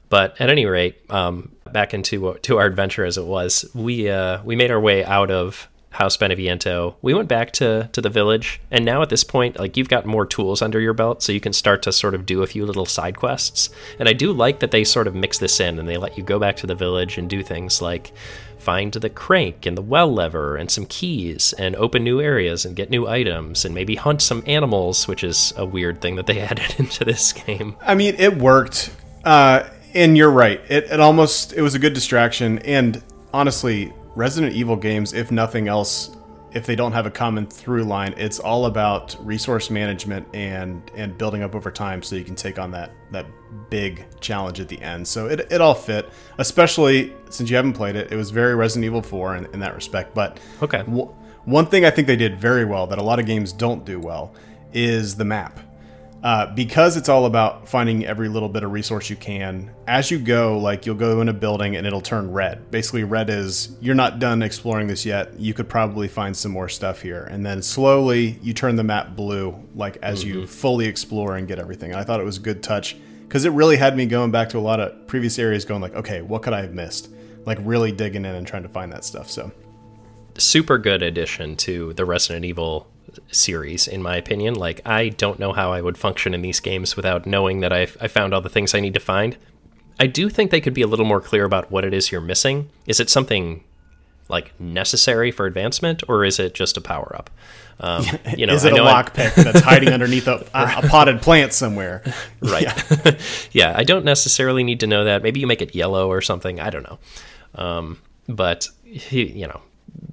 [0.09, 4.41] But at any rate, um, back into to our adventure as it was, we uh,
[4.43, 6.95] we made our way out of House Beneviento.
[7.01, 10.05] We went back to to the village, and now at this point, like you've got
[10.05, 12.65] more tools under your belt, so you can start to sort of do a few
[12.65, 13.69] little side quests.
[13.99, 16.23] And I do like that they sort of mix this in, and they let you
[16.23, 18.11] go back to the village and do things like
[18.59, 22.75] find the crank and the well lever and some keys and open new areas and
[22.75, 26.39] get new items and maybe hunt some animals, which is a weird thing that they
[26.51, 27.75] added into this game.
[27.81, 28.91] I mean, it worked.
[29.23, 30.61] Uh, and you're right.
[30.69, 32.59] It, it almost it was a good distraction.
[32.59, 33.01] And
[33.33, 36.17] honestly, Resident Evil games, if nothing else,
[36.51, 41.15] if they don't have a common through line, it's all about resource management and and
[41.17, 43.27] building up over time so you can take on that that
[43.69, 45.07] big challenge at the end.
[45.07, 48.11] So it, it all fit, especially since you haven't played it.
[48.11, 50.15] It was very Resident Evil 4 in, in that respect.
[50.15, 50.79] But Okay.
[50.79, 51.13] w-
[51.45, 53.99] one thing I think they did very well that a lot of games don't do
[53.99, 54.33] well
[54.73, 55.59] is the map.
[56.23, 59.71] Uh, because it's all about finding every little bit of resource you can.
[59.87, 62.71] As you go, like you'll go in a building and it'll turn red.
[62.71, 65.39] Basically, red is you're not done exploring this yet.
[65.39, 67.25] You could probably find some more stuff here.
[67.25, 71.59] And then slowly you turn the map blue, like as you fully explore and get
[71.59, 71.91] everything.
[71.91, 74.49] And I thought it was a good touch because it really had me going back
[74.49, 77.09] to a lot of previous areas, going like, okay, what could I have missed?
[77.45, 79.29] Like really digging in and trying to find that stuff.
[79.29, 79.51] So
[80.37, 82.87] super good addition to the Resident Evil
[83.31, 84.55] series, in my opinion.
[84.55, 87.97] Like, I don't know how I would function in these games without knowing that I've,
[87.99, 89.37] I found all the things I need to find.
[89.99, 92.21] I do think they could be a little more clear about what it is you're
[92.21, 92.69] missing.
[92.85, 93.63] Is it something
[94.29, 97.29] like necessary for advancement, or is it just a power up?
[97.79, 98.05] Um,
[98.37, 102.03] you know, is it a lockpick that's hiding underneath a, a, a potted plant somewhere?
[102.41, 103.17] right Yeah.
[103.51, 103.73] yeah.
[103.75, 106.69] i don't necessarily need to know that maybe you make it yellow or something i
[106.69, 106.99] don't know
[107.55, 109.61] um, but you know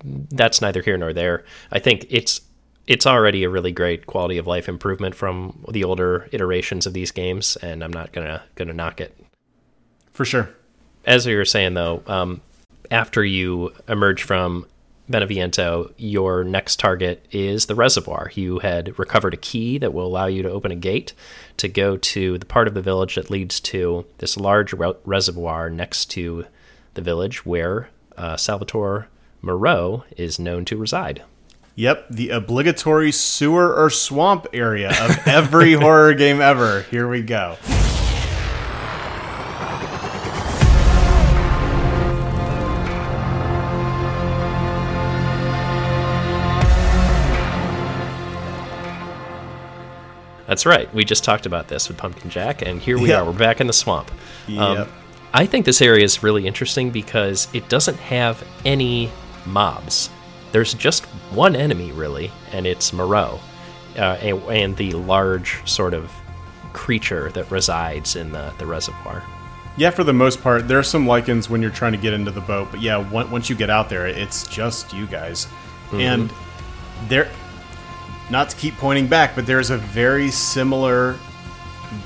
[0.03, 2.41] that's neither here nor there i think it's
[2.87, 7.11] it's already a really great quality of life improvement from the older iterations of these
[7.11, 9.17] games and i'm not gonna gonna knock it
[10.13, 10.51] For sure.
[11.05, 12.41] as we were saying though um,
[12.91, 14.67] after you emerge from
[15.11, 18.31] Beneviento, your next target is the reservoir.
[18.35, 21.13] You had recovered a key that will allow you to open a gate
[21.59, 25.69] to go to the part of the village that leads to this large re- reservoir
[25.69, 26.47] next to
[26.95, 29.09] the village where uh, Salvatore
[29.43, 31.23] Moreau is known to reside.
[31.77, 36.83] Yep, the obligatory sewer or swamp area of every horror game ever.
[36.83, 37.57] Here we go.
[50.47, 50.93] That's right.
[50.95, 53.19] We just talked about this with Pumpkin Jack, and here we Yep.
[53.23, 53.25] are.
[53.25, 54.11] We're back in the swamp.
[54.49, 54.89] Um, Yep.
[55.33, 59.11] I think this area is really interesting because it doesn't have any
[59.47, 60.11] mobs.
[60.55, 63.41] There's just one enemy, really, and it's Moreau,
[63.97, 66.13] uh, and, and the large sort of
[66.73, 69.25] creature that resides in the, the reservoir.
[69.77, 72.31] Yeah, for the most part, there are some Lycans when you're trying to get into
[72.31, 75.49] the boat, but yeah, on- once you get out there, it's just you guys.
[75.93, 76.33] And
[77.09, 77.29] there,
[78.31, 81.17] not to keep pointing back, but there's a very similar,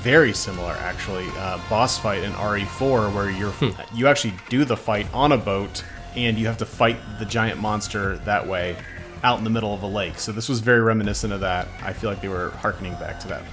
[0.01, 3.53] very similar actually, uh, boss fight in RE4 where you're
[3.93, 5.83] you actually do the fight on a boat
[6.15, 8.75] and you have to fight the giant monster that way
[9.23, 10.19] out in the middle of a lake.
[10.19, 11.67] So this was very reminiscent of that.
[11.81, 13.43] I feel like they were harkening back to that.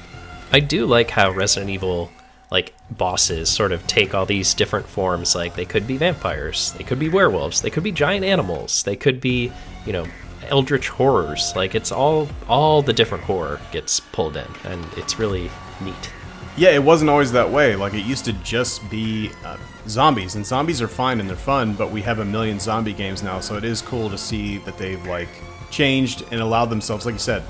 [0.53, 2.11] I do like how Resident Evil
[2.51, 6.85] like bosses sort of take all these different forms like they could be vampires, they
[6.85, 9.51] could be werewolves, they could be giant animals, they could be,
[9.85, 10.07] you know,
[10.49, 11.53] eldritch horrors.
[11.57, 16.13] Like it's all all the different horror gets pulled in and it's really neat.
[16.57, 17.75] Yeah, it wasn't always that way.
[17.77, 19.57] Like it used to just be uh,
[19.89, 21.75] zombies, and zombies are fine and they're fun.
[21.75, 24.79] But we have a million zombie games now, so it is cool to see that
[24.79, 25.29] they've like
[25.71, 27.07] changed and allowed themselves.
[27.07, 27.43] Like you said,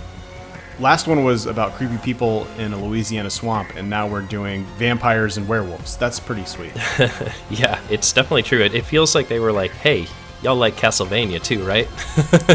[0.78, 5.36] last one was about creepy people in a Louisiana swamp, and now we're doing vampires
[5.36, 5.96] and werewolves.
[5.96, 6.72] That's pretty sweet.
[7.50, 8.60] Yeah, it's definitely true.
[8.60, 10.06] It, it feels like they were like, "Hey,
[10.42, 11.88] y'all like Castlevania too, right?"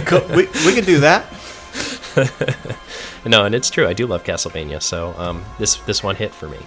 [0.06, 0.22] cool.
[0.36, 1.26] we, we can do that.
[3.26, 3.88] no, and it's true.
[3.88, 6.58] I do love Castlevania, so um, this this one hit for me.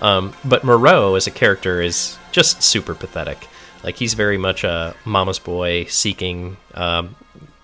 [0.00, 3.46] Um, but Moreau as a character is just super pathetic.
[3.84, 7.14] Like he's very much a mama's boy seeking um,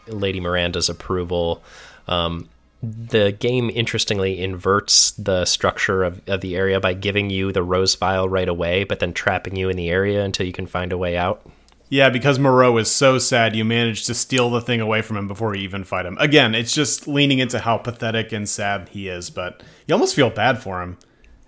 [0.07, 1.63] Lady Miranda's approval.
[2.07, 2.49] Um,
[2.81, 7.97] the game interestingly inverts the structure of, of the area by giving you the rose
[7.97, 10.99] vial right away, but then trapping you in the area until you can find a
[10.99, 11.45] way out.
[11.89, 15.27] Yeah, because Moreau is so sad, you manage to steal the thing away from him
[15.27, 16.17] before you even fight him.
[16.21, 20.31] Again, it's just leaning into how pathetic and sad he is, but you almost feel
[20.31, 20.97] bad for him.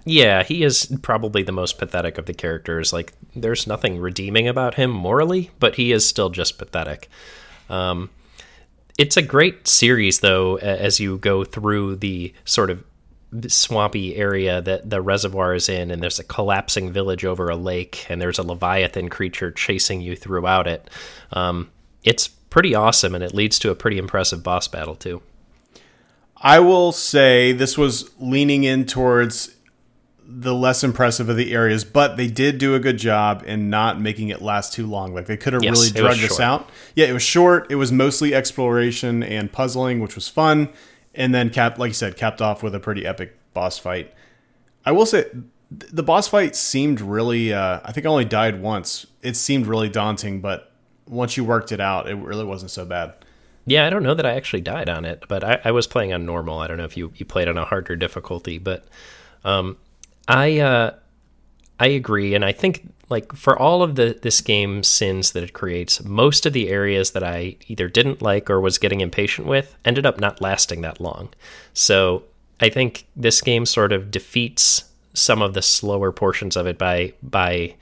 [0.05, 2.93] Yeah, he is probably the most pathetic of the characters.
[2.93, 7.09] Like, there's nothing redeeming about him morally, but he is still just pathetic.
[7.71, 8.11] Um,
[8.99, 12.85] it's a great series, though, as you go through the sort of
[13.47, 18.05] swampy area that the reservoir is in, and there's a collapsing village over a lake,
[18.09, 20.91] and there's a leviathan creature chasing you throughout it.
[21.33, 21.71] Um,
[22.03, 25.23] it's pretty awesome, and it leads to a pretty impressive boss battle, too.
[26.37, 29.55] I will say this was leaning in towards
[30.27, 34.01] the less impressive of the areas, but they did do a good job in not
[34.01, 35.15] making it last too long.
[35.15, 36.69] Like they could have Yes, really drugged this out.
[36.95, 37.71] Yeah, it was short.
[37.71, 40.71] It was mostly exploration and puzzling, which was fun.
[41.15, 44.15] And then cap, like you said, capped off with a pretty epic boss fight.
[44.85, 47.53] I will say th- the boss fight seemed really.
[47.53, 49.07] Uh, I think I only died once.
[49.23, 50.73] It seemed really daunting, but
[51.07, 53.15] once you worked it out, it really wasn't so bad.
[53.67, 56.13] Yeah, I don't know that I actually died on it, but I, I was playing
[56.13, 56.59] on normal.
[56.59, 58.87] I don't know if you, you played on a harder difficulty, but
[59.45, 59.77] um,
[60.29, 60.95] I uh,
[61.81, 65.53] I agree, and I think like for all of the this game's sins that it
[65.53, 69.77] creates, most of the areas that I either didn't like or was getting impatient with
[69.85, 71.31] ended up not lasting that long.
[71.75, 72.25] So
[72.61, 77.13] I think this game sort of defeats some of the slower portions of it by
[77.23, 77.75] by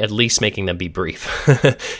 [0.00, 1.28] at least making them be brief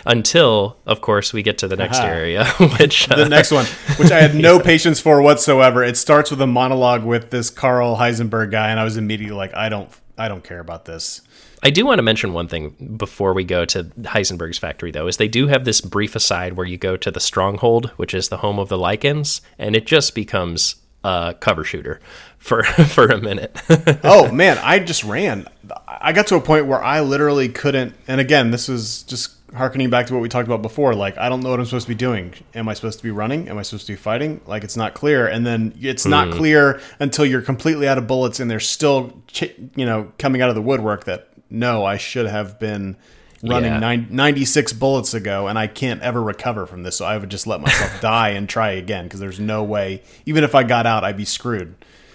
[0.07, 2.07] until of course we get to the next Aha.
[2.07, 2.45] area
[2.79, 5.83] which uh, the next one, which I had no patience for whatsoever.
[5.83, 9.55] It starts with a monologue with this Carl Heisenberg guy, and I was immediately like,
[9.55, 11.23] I don't, I don't care about this.
[11.63, 15.17] I do want to mention one thing before we go to Heisenberg's factory, though, is
[15.17, 18.39] they do have this brief aside where you go to the stronghold, which is the
[18.39, 22.01] home of the Lycans, and it just becomes a cover shooter
[22.39, 23.57] for for a minute.
[24.05, 25.49] oh man, I just ran.
[25.87, 27.95] I got to a point where I literally couldn't.
[28.07, 30.95] And again, this is just harkening back to what we talked about before.
[30.95, 32.35] Like, I don't know what I'm supposed to be doing.
[32.55, 33.49] Am I supposed to be running?
[33.49, 34.41] Am I supposed to be fighting?
[34.47, 35.27] Like, it's not clear.
[35.27, 36.35] And then it's not hmm.
[36.35, 40.49] clear until you're completely out of bullets, and they're still, ch- you know, coming out
[40.49, 42.97] of the woodwork that no, I should have been
[43.43, 43.79] running Yeah.
[43.79, 46.97] nine, 96 bullets ago, and I can't ever recover from this.
[46.97, 50.03] So I would just let myself die and try again because there's no way.
[50.27, 51.75] Even if I got out, I'd be screwed.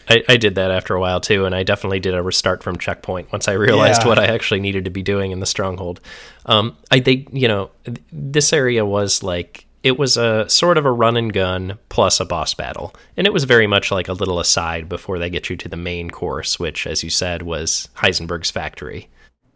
[0.10, 2.78] I, I did that after a while too, and I definitely did a restart from
[2.78, 4.08] checkpoint once I realized Yeah.
[4.10, 5.99] what I actually needed to be doing in the stronghold.
[6.45, 7.72] Um, I they you know
[8.12, 12.26] this area was like it was a sort of a run and gun plus a
[12.26, 12.95] boss battle.
[13.18, 15.76] And it was very much like a little aside before they get you to the
[15.76, 19.10] main course, which, as you said, was Heisenberg's factory.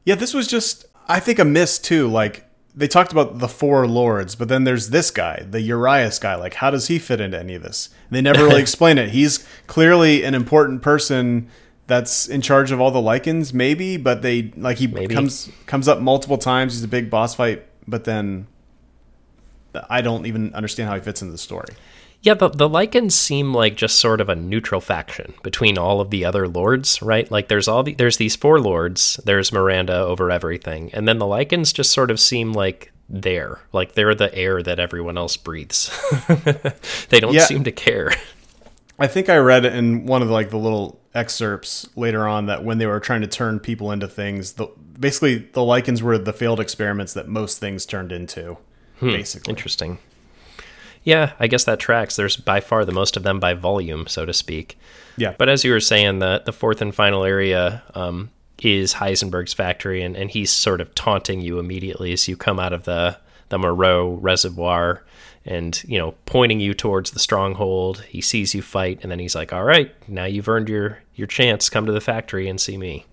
[0.03, 2.09] Yeah, this was just, I think, a miss too.
[2.09, 2.43] Like,
[2.77, 6.35] they talked about the four lords, but then there's this guy, the Urias guy.
[6.35, 7.89] Like, how does he fit into any of this?
[8.11, 9.09] They never really explain it.
[9.09, 11.49] He's clearly an important person
[11.87, 15.15] that's in charge of all the Lycans, maybe, but they like he Maybe.
[15.15, 16.73] comes comes up multiple times.
[16.73, 18.45] He's a big boss fight, but then
[19.89, 21.73] I don't even understand how he fits into the story.
[22.21, 26.09] Yeah, the, the Lycans seem like just sort of a neutral faction between all of
[26.09, 27.29] the other lords, right?
[27.31, 31.25] Like there's all the, there's these four lords, there's Miranda over everything, and then the
[31.25, 35.89] Lycans just sort of seem like there, like they're the air that everyone else breathes.
[37.09, 37.45] they don't Yeah.
[37.45, 38.11] seem to care.
[38.99, 42.63] I think I read in one of the, like the little excerpts later on that
[42.63, 44.67] when they were trying to turn people into things, the
[44.99, 48.57] basically the Lycans were the failed experiments that most things turned into.
[48.99, 49.99] Hmm, basically, Interesting.
[51.07, 52.17] Yeah, I guess that tracks.
[52.17, 54.77] There's by far the most of them by volume, so to speak.
[55.15, 55.35] yeah.
[55.37, 58.29] But as you were saying, the the fourth and final area um,
[58.61, 62.73] is Heisenberg's factory, and, and he's sort of taunting you immediately as you come out
[62.73, 65.05] of the the Moreau reservoir,
[65.45, 68.01] and you know pointing you towards the stronghold.
[68.01, 71.27] He sees you fight, and then he's like, "All right, now you've earned your your
[71.27, 71.69] chance.
[71.69, 73.05] Come to the factory and see me."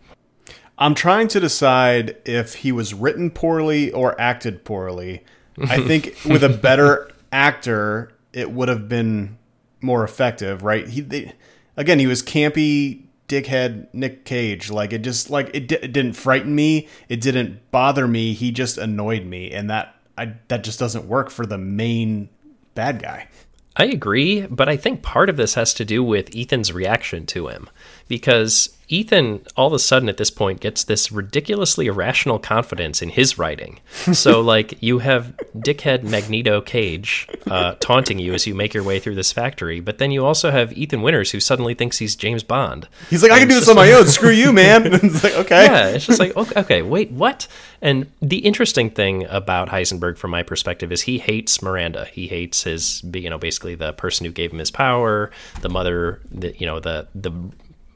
[0.78, 5.22] I'm trying to decide if he was written poorly or acted poorly.
[5.70, 9.36] I think with a better actor, it would have been
[9.82, 10.88] more effective, right?
[10.88, 11.32] He they,
[11.76, 14.70] again, he was campy dickhead Nick Cage.
[14.70, 18.32] Like it just like it, di- it didn't frighten me, it didn't bother me.
[18.32, 22.28] He just annoyed me, and that I that just doesn't work for the main
[22.74, 23.28] bad guy.
[23.76, 27.48] I agree, but I think part of this has to do with Ethan's reaction to
[27.48, 27.68] him.
[28.08, 33.08] Because Ethan, all of a sudden at this point, gets this ridiculously irrational confidence in
[33.08, 33.80] his writing.
[34.12, 39.00] So, like, you have dickhead Magneto Cage uh, taunting you as you make your way
[39.00, 42.42] through this factory, but then you also have Ethan Winters who suddenly thinks he's James
[42.42, 42.88] Bond.
[43.08, 44.06] He's like, I can do this on my own.
[44.06, 44.86] Screw you, man.
[44.86, 45.64] And it's like, okay.
[45.64, 47.48] Yeah, it's just like, okay, okay, wait, what?
[47.80, 52.06] And the interesting thing about Heisenberg, from my perspective, is he hates Miranda.
[52.06, 55.30] He hates his, you know, basically the person who gave him his power,
[55.62, 57.32] the mother, the, you know, the the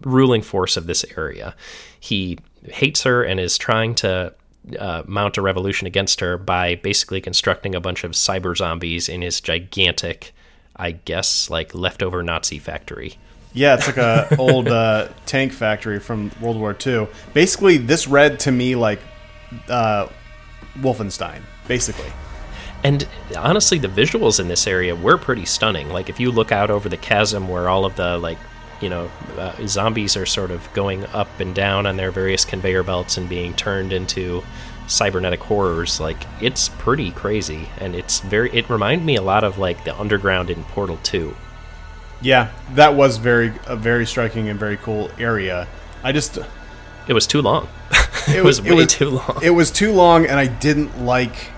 [0.03, 1.55] ruling force of this area.
[1.99, 4.34] He hates her and is trying to
[4.78, 9.22] uh, mount a revolution against her by basically constructing a bunch of cyber zombies in
[9.22, 10.32] his gigantic,
[10.76, 13.14] I guess, like leftover Nazi factory.
[13.55, 17.09] Yeah, it's like a old uh, tank factory from World War II.
[17.32, 19.01] Basically, this read to me like
[19.68, 20.09] uh,
[20.76, 21.40] Wolfenstein.
[21.66, 22.11] Basically,
[22.82, 25.90] And honestly, the visuals in this area were pretty stunning.
[25.90, 28.38] Like if you look out over the chasm where all of the like,
[28.81, 32.83] you know, uh, zombies are sort of going up and down on their various conveyor
[32.83, 34.43] belts and being turned into
[34.87, 37.68] cybernetic horrors, like it's pretty crazy.
[37.79, 38.51] And it's very.
[38.51, 41.37] It reminded me a lot of like the underground in Portal Two.
[42.20, 45.68] yeah, that was very a very striking and very cool area.
[46.03, 46.39] I just
[47.07, 47.68] It was too long.
[48.29, 49.41] it, was, way too long.
[49.43, 51.51] It was too long, and I didn't like.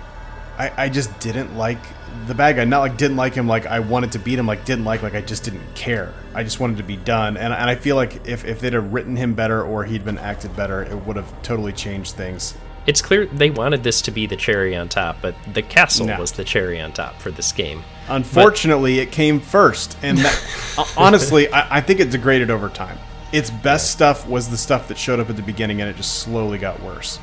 [0.59, 1.81] I, I just didn't like
[2.27, 2.65] the bad guy.
[2.65, 3.47] Not like didn't like him.
[3.47, 4.47] Like I wanted to beat him.
[4.47, 5.03] Like didn't like.
[5.03, 6.13] Like I just didn't care.
[6.35, 7.37] I just wanted to be done.
[7.37, 10.19] And and I feel like if if they'd have written him better or he'd been
[10.19, 12.55] acted better, it would have totally changed things.
[12.87, 16.19] it's clear they wanted this to be the cherry on top, but the castle No.
[16.19, 17.83] was the cherry on top for this game.
[18.09, 20.45] Unfortunately, it came first, and that,
[20.79, 22.99] uh, honestly, I, I think it degraded over time.
[23.33, 26.21] Its best stuff was the stuff that showed up at the beginning, and it just
[26.21, 27.19] slowly got worse.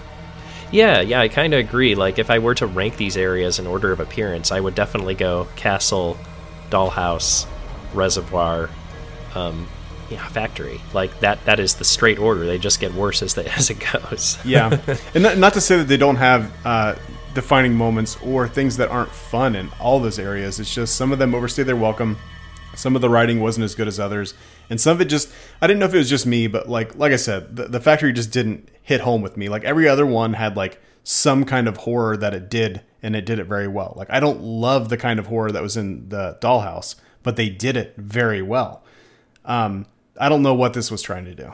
[0.71, 1.95] Yeah, yeah, I kind of agree.
[1.95, 5.15] Like, if I were to rank these areas in order of appearance, I would definitely
[5.15, 6.17] go castle,
[6.69, 7.47] dollhouse,
[7.93, 8.69] reservoir,
[9.33, 9.67] um,
[10.09, 10.81] yeah, factory.
[10.93, 11.43] Like that.
[11.45, 12.45] That is the straight order.
[12.45, 14.37] They just get worse as they, as it goes.
[14.43, 14.79] Yeah,
[15.13, 16.95] and not, not to say that they don't have uh,
[17.33, 20.59] defining moments or things that aren't fun in all those areas.
[20.59, 22.17] It's just some of them overstay their welcome.
[22.75, 24.33] Some of the writing wasn't as good as others,
[24.69, 25.29] and some of it just
[25.61, 27.79] I didn't know if it was just me, but like like I said, the, the
[27.79, 29.49] factory just didn't hit home with me.
[29.49, 33.25] Like every other one had like some kind of horror that it did, and it
[33.25, 33.93] did it very well.
[33.95, 37.49] Like I don't love the kind of horror that was in the Dollhouse, but they
[37.49, 38.83] did it very well.
[39.45, 39.85] Um,
[40.19, 41.53] I don't know what this was trying to do.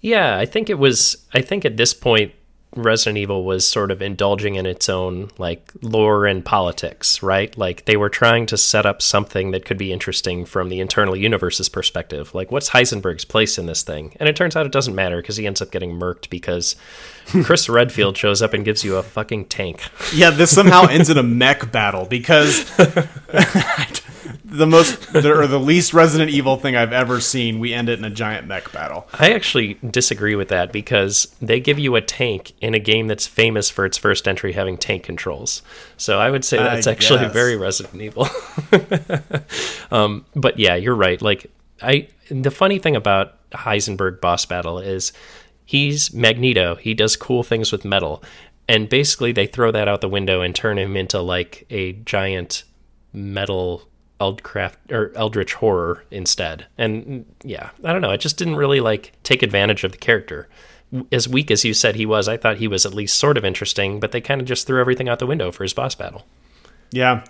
[0.00, 1.24] Yeah, I think it was.
[1.34, 2.32] I think at this point,
[2.76, 7.56] Resident Evil was sort of indulging in its own like lore and politics, right?
[7.56, 11.16] Like they were trying to set up something that could be interesting from the internal
[11.16, 12.34] universe's perspective.
[12.34, 14.14] Like, what's Heisenberg's place in this thing?
[14.20, 16.76] And it turns out it doesn't matter because he ends up getting murked because
[17.44, 19.82] Chris Redfield shows up and gives you a fucking tank.
[20.12, 22.70] Yeah, this somehow ends in a mech battle because
[24.44, 27.58] the most or the least Resident Evil thing I've ever seen.
[27.58, 29.08] We end it in a giant mech battle.
[29.14, 33.26] I actually disagree with that because they give you a tank in a game that's
[33.26, 35.62] famous for its first entry having tank controls.
[35.96, 37.32] So I would say that's I actually guess.
[37.32, 38.28] very Resident Evil.
[39.90, 41.20] um, but yeah, you're right.
[41.20, 41.50] Like
[41.82, 45.12] I, the funny thing about Heisenberg boss battle is
[45.64, 46.74] he's Magneto.
[46.76, 48.22] He does cool things with metal,
[48.68, 52.64] and basically they throw that out the window and turn him into like a giant
[53.12, 53.88] metal
[54.20, 56.66] Eldcraft or Eldritch horror instead.
[56.76, 58.10] And yeah, I don't know.
[58.10, 60.48] It just didn't really like take advantage of the character.
[61.12, 63.44] As weak as you said he was, I thought he was at least sort of
[63.44, 66.24] interesting, but they kind of just threw everything out the window for his boss battle.
[66.90, 67.24] Yeah.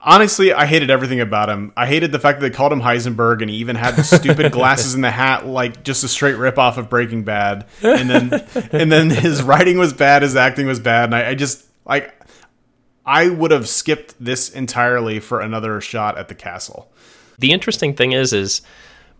[0.00, 1.72] Honestly, I hated everything about him.
[1.76, 4.52] I hated the fact that they called him Heisenberg and he even had the stupid
[4.52, 7.66] glasses in the hat like just a straight rip off of Breaking Bad.
[7.82, 11.34] And then and then his writing was bad, his acting was bad, and I, I
[11.34, 12.14] just like
[13.06, 16.90] I would have skipped this entirely for another shot at the castle.
[17.38, 18.62] The interesting thing is, is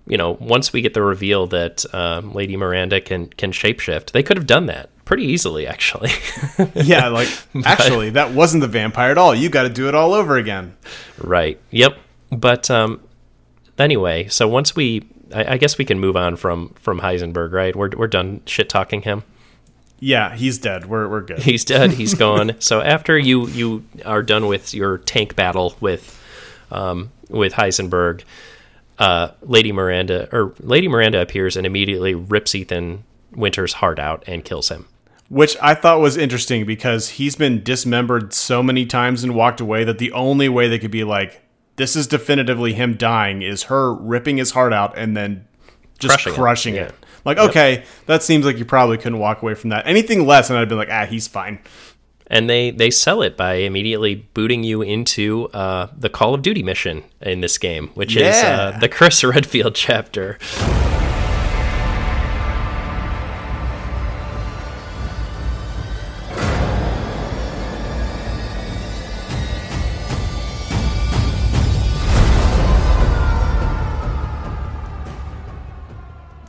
[0.06, 4.22] you know, once we get the reveal that um, Lady Miranda can can shapeshift, they
[4.22, 6.10] could have done that pretty easily, actually.
[6.74, 7.28] Yeah, like
[7.64, 9.34] actually that wasn't the vampire at all.
[9.34, 10.76] You got to do it all over again.
[11.18, 11.60] right.
[11.70, 11.98] Yep.
[12.30, 13.00] But um,
[13.78, 17.74] anyway, so once we, I, I guess we can move on from from Heisenberg, right?
[17.74, 19.22] We're we're done shit talking him.
[19.98, 20.86] Yeah, he's dead.
[20.86, 21.38] We're we're good.
[21.38, 21.92] He's dead.
[21.92, 22.56] He's gone.
[22.58, 26.20] So after you you are done with your tank battle with
[26.70, 28.22] um, with Heisenberg,
[28.98, 34.44] uh, Lady Miranda or Lady Miranda appears and immediately rips Ethan Winter's heart out and
[34.44, 34.86] kills him.
[35.28, 39.82] Which I thought was interesting because he's been dismembered so many times and walked away
[39.82, 41.42] that the only way they could be like,
[41.74, 45.48] this is definitively him dying is her ripping his heart out and then
[45.98, 46.94] just Crushing crushing, it, it.
[47.00, 47.05] yeah.
[47.26, 49.86] Like, okay, that seems like you probably couldn't walk away from that.
[49.86, 51.58] Anything less, and I'd be like, ah, he's fine.
[52.28, 56.62] and they they sell it by immediately booting you into uh, the Call of Duty
[56.62, 60.38] mission in this game, which is uh, the Chris Redfield chapter.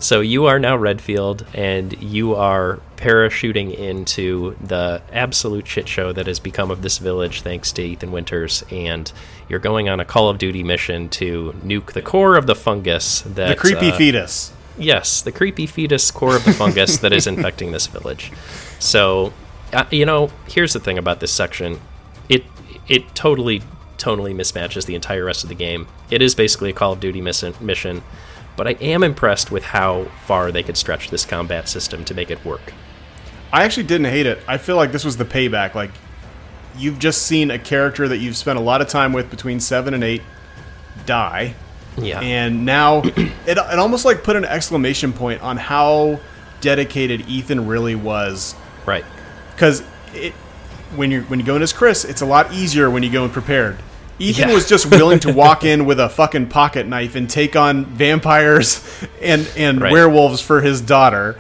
[0.08, 6.28] So you are now Redfield, and you are parachuting into the absolute shit show that
[6.28, 9.12] has become of this village thanks to Ethan Winters, and
[9.50, 13.20] you're going on a Call of Duty mission to nuke the core of the fungus
[13.24, 14.54] that The creepy uh, fetus.
[14.78, 18.32] Yes, the creepy fetus core of the fungus that is infecting this village.
[18.80, 19.34] So,
[19.74, 21.82] uh, you know, here's the thing about this section.
[22.30, 22.46] It
[22.88, 23.62] it totally
[23.98, 25.86] tonally mismatches the entire rest of the game.
[26.10, 28.04] It is basically a Call of Duty mission, mission,
[28.58, 32.30] but I am impressed with how far they could stretch this combat system to make
[32.30, 32.74] it work.
[33.54, 34.40] I actually didn't hate it.
[34.48, 35.74] I feel like this was the payback.
[35.74, 35.92] Like,
[36.78, 39.94] you've just seen a character that you've spent a lot of time with between seven
[39.94, 40.22] and eight
[41.06, 41.56] die.
[42.00, 42.20] Yeah.
[42.20, 46.20] and now it, it almost like put an exclamation point on how
[46.62, 48.56] dedicated Ethan really was
[48.86, 49.04] right.
[49.56, 49.84] because
[50.14, 50.34] it
[50.96, 53.26] when you when you go in as Chris, it's a lot easier when you go
[53.26, 53.78] in prepared.
[54.20, 54.54] Ethan Yeah.
[54.56, 58.84] was just willing to walk in with a fucking pocket knife and take on vampires
[59.22, 59.92] and and Right.
[59.92, 61.38] werewolves for his daughter,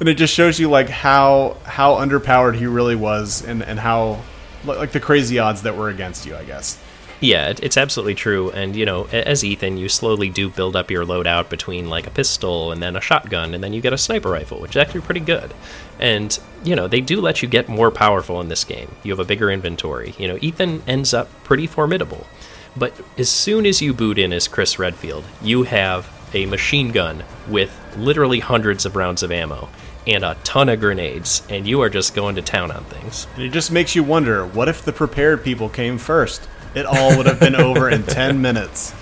[0.00, 4.18] and it just shows you like how how underpowered he really was and and how
[4.64, 6.78] like like the crazy odds that were against you, I guess.
[7.20, 8.50] Yeah, it's absolutely true.
[8.52, 12.10] And, you know, as Ethan, you slowly do build up your loadout between like a
[12.10, 15.00] pistol and then a shotgun, and then you get a sniper rifle, which is actually
[15.00, 15.52] pretty good.
[15.98, 18.94] And, you know, they do let you get more powerful in this game.
[19.02, 20.14] You have a bigger inventory.
[20.16, 22.24] You know, Ethan ends up pretty formidable.
[22.76, 27.24] But as soon as you boot in as Chris Redfield, you have a machine gun
[27.48, 29.68] with literally hundreds of rounds of ammo
[30.06, 33.26] and a ton of grenades, and you are just going to town on things.
[33.34, 36.48] And it just makes you wonder, what if the prepared people came first?
[36.78, 38.94] It all would have been over in 10 minutes.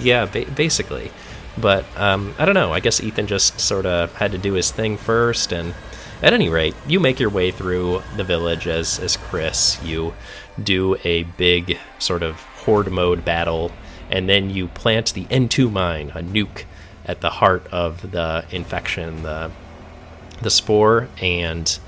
[0.00, 1.10] Yeah, ba- basically.
[1.58, 2.72] But um, I don't know.
[2.72, 5.74] I guess Ethan just sort of had to do his thing first, and
[6.22, 9.78] at any rate, you make your way through the village as as Chris.
[9.84, 10.14] You
[10.62, 13.70] do a big sort of horde mode battle,
[14.10, 16.64] and then you plant the N2 mine, a nuke,
[17.04, 19.50] at the heart of the infection, the
[20.40, 21.78] the spore, and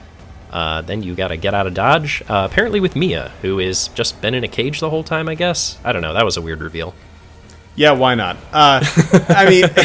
[0.55, 2.23] uh, then you got to get out of dodge.
[2.29, 5.29] Uh, apparently, with Mia, who is just been in a cage the whole time.
[5.29, 6.15] I guess I don't know.
[6.15, 6.95] That was a weird reveal.
[7.75, 8.37] Yeah, why not?
[8.53, 8.85] Uh,
[9.29, 9.65] I mean,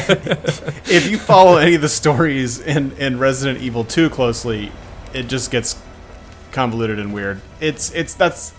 [0.86, 4.72] if you follow any of the stories in, in Resident Evil 2 closely,
[5.12, 5.82] it just gets
[6.52, 7.42] convoluted and weird.
[7.60, 8.54] It's it's that's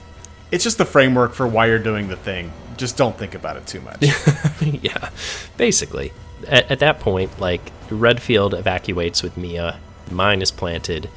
[0.51, 2.53] it's just the framework for why you're doing the thing.
[2.77, 4.03] Just don't think about it too much.
[4.61, 5.11] yeah,
[5.57, 6.13] basically.
[6.49, 9.79] At, at that point, like Redfield evacuates with Mia,
[10.11, 11.09] mine is planted,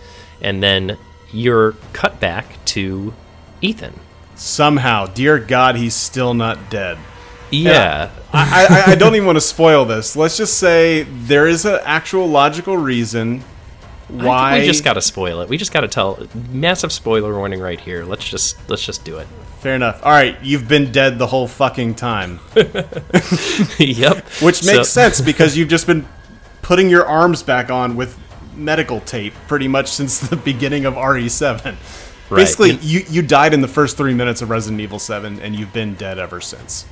[0.44, 0.98] and then
[1.32, 3.14] you're cut back to
[3.62, 4.00] Ethan.
[4.36, 6.98] Somehow, dear God, he's still not dead.
[7.50, 8.10] Yeah.
[8.34, 10.16] I, I, I don't even want to spoil this.
[10.16, 13.44] Let's just say there is an actual logical reason
[14.08, 14.60] why.
[14.60, 15.50] we just got to spoil it.
[15.50, 18.04] We just got to tell massive spoiler warning right here.
[18.06, 19.28] Let's just let's just do it.
[19.60, 20.04] Fair enough.
[20.04, 22.40] All right, you've been dead the whole fucking time,
[23.80, 24.26] yep.
[24.42, 26.06] which So- makes sense because you've just been
[26.62, 28.18] putting your arms back on with
[28.56, 31.64] medical tape pretty much since the beginning of RE7.
[31.66, 31.76] Right.
[32.38, 35.56] Basically, You- you, you died in the first three minutes of Resident Evil 7, and
[35.56, 36.86] you've been dead ever since.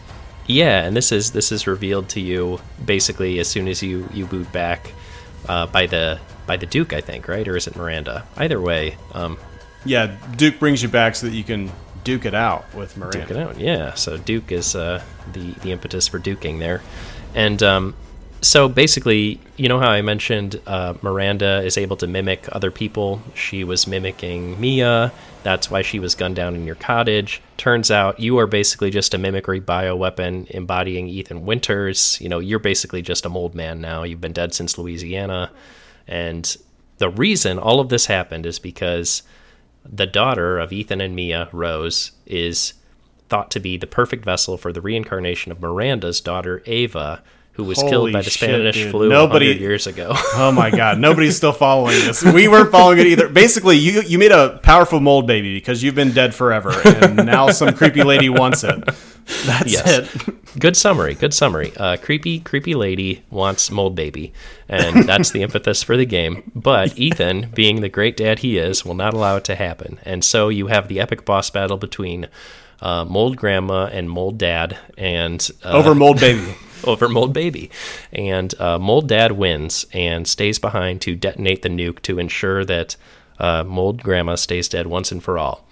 [0.48, 4.26] Yeah, and this is this is revealed to you basically as soon as you you
[4.26, 4.92] boot back
[5.48, 7.48] uh, by the by the Duke, I think, right?
[7.48, 8.26] Or is it Miranda?
[8.36, 9.38] Either way, um,
[9.86, 11.72] Yeah, Duke brings you back so that you can
[12.04, 13.20] duke it out with Miranda.
[13.20, 13.60] Duke it out.
[13.60, 13.94] Yeah.
[13.94, 15.02] So Duke is uh,
[15.32, 16.82] the the impetus for duking there,
[17.36, 17.96] and um,
[18.42, 23.22] so basically, you know how I mentioned uh, Miranda is able to mimic other people.
[23.36, 25.12] She was mimicking Mia.
[25.44, 27.42] That's why she was gunned down in your cottage.
[27.58, 32.20] Turns out you are basically just a mimicry bioweapon embodying Ethan Winters.
[32.20, 34.04] You know, you're basically just a mold man now.
[34.04, 35.52] You've been dead since Louisiana,
[36.08, 36.58] and
[36.98, 39.24] the reason all of this happened is because
[39.86, 42.74] the daughter of Ethan and Mia, Rose, is
[43.30, 47.24] thought to be the perfect vessel for the reincarnation of Miranda's daughter, Ava,
[47.54, 48.92] who was killed by the Spanish dude.
[48.92, 50.14] flu Nobody- 100 years ago.
[50.36, 52.24] Oh my god, nobody's still following this.
[52.34, 53.28] We weren't following it either.
[53.30, 57.50] Basically, you you made a powerful mold baby because you've been dead forever, and now
[57.52, 58.84] some creepy lady wants it.
[59.46, 59.88] That's Yes.
[60.28, 60.60] it.
[60.60, 61.14] good summary.
[61.14, 61.72] Good summary.
[61.78, 64.34] Uh, creepy, creepy lady wants mold baby,
[64.68, 66.52] and that's the impetus for the game.
[66.56, 70.24] But Ethan, being the great dad he is, will not allow it to happen, and
[70.24, 72.28] so you have the epic boss battle between
[72.82, 76.56] uh, mold grandma and mold dad, and uh, Over mold baby.
[76.84, 77.70] over Mold Baby.
[78.12, 82.96] And uh, Mold Dad wins and stays behind to detonate the nuke to ensure that
[83.38, 85.68] uh, Mold Grandma stays dead once and for all.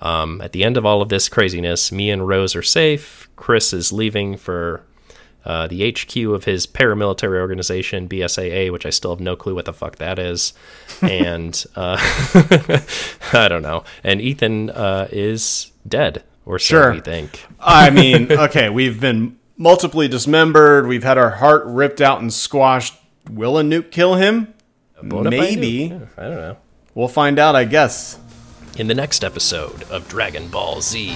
[0.00, 3.28] Um, at the end of all of this craziness, me and Rose are safe.
[3.36, 4.82] Chris is leaving for
[5.44, 9.64] uh, the HQ of his paramilitary organization, BSAA, which I still have no clue what
[9.66, 10.52] the fuck that is.
[11.02, 11.98] And uh,
[13.34, 13.84] I don't know.
[14.02, 16.92] And Ethan uh, is dead, or so Sure.
[16.94, 17.44] we think.
[17.60, 20.86] I mean, okay, we've been multiply dismembered.
[20.86, 22.94] We've had our heart ripped out and squashed.
[23.28, 24.54] Will a nuke kill him?
[25.02, 25.88] Maybe.
[25.92, 26.56] Yeah, I don't know.
[26.94, 28.18] We'll find out, I guess.
[28.78, 31.12] in the next episode of Dragon Ball Z.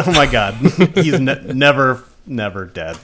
[0.00, 0.54] Oh my god,
[0.94, 2.96] he's ne- never, never dead.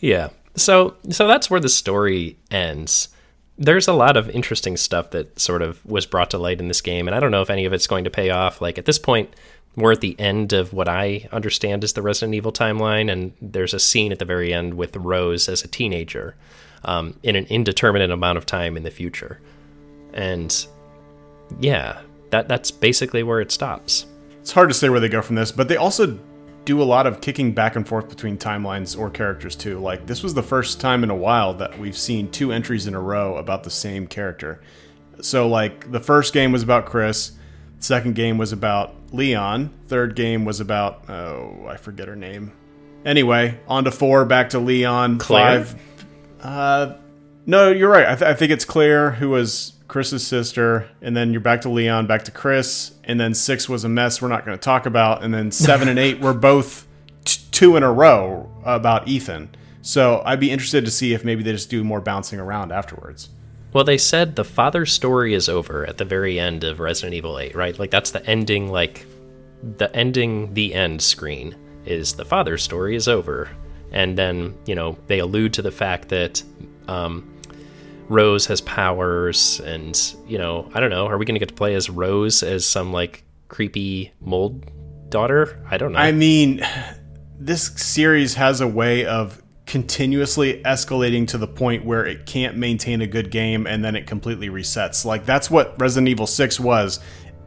[0.00, 0.28] Yeah.
[0.56, 3.08] So so that's where the story ends.
[3.60, 6.80] There's a lot of interesting stuff that sort of was brought to light in this
[6.80, 8.62] game, and I don't know if any of it's going to pay off.
[8.62, 9.34] Like at this point,
[9.76, 13.74] we're at the end of what I understand is the Resident Evil timeline, and there's
[13.74, 16.34] a scene at the very end with Rose as a teenager
[16.84, 19.38] um, in an indeterminate amount of time in the future.
[20.14, 20.66] And
[21.60, 22.00] yeah,
[22.30, 24.06] that that's basically where it stops.
[24.40, 26.18] It's hard to say where they go from this, but they also
[26.64, 29.78] do a lot of kicking back and forth between timelines or characters too.
[29.78, 32.94] Like this was the first time in a while that we've seen two entries in
[32.94, 34.60] a row about the same character.
[35.20, 37.32] So like the first game was about Chris,
[37.78, 42.52] second game was about Leon, third game was about oh, I forget her name.
[43.04, 45.64] Anyway, on to 4, back to Leon, Claire?
[45.64, 45.80] 5
[46.42, 46.94] uh
[47.46, 48.06] no, you're right.
[48.06, 51.68] I, th- I think it's Claire who was Chris's sister, and then you're back to
[51.68, 54.86] Leon, back to Chris, and then six was a mess we're not going to talk
[54.86, 56.86] about, and then seven and eight were both
[57.24, 59.50] t- two in a row about Ethan.
[59.82, 63.30] So I'd be interested to see if maybe they just do more bouncing around afterwards.
[63.72, 67.38] Well, they said the father's story is over at the very end of Resident Evil
[67.38, 67.76] 8, right?
[67.76, 69.06] Like that's the ending, like
[69.76, 73.50] the ending, the end screen is the father's story is over,
[73.90, 76.42] and then you know they allude to the fact that
[76.88, 77.28] um,
[78.10, 79.96] Rose has powers, and
[80.26, 82.66] you know I don't know, are we going to get to play as Rose as
[82.66, 84.66] some like creepy mold
[85.08, 85.64] daughter?
[85.70, 85.98] I don't know.
[85.98, 86.60] I mean,
[87.38, 93.00] this series has a way of continuously escalating to the point where it can't maintain
[93.00, 95.04] a good game and then it completely resets.
[95.04, 96.98] Like that's what Resident Evil 6 was.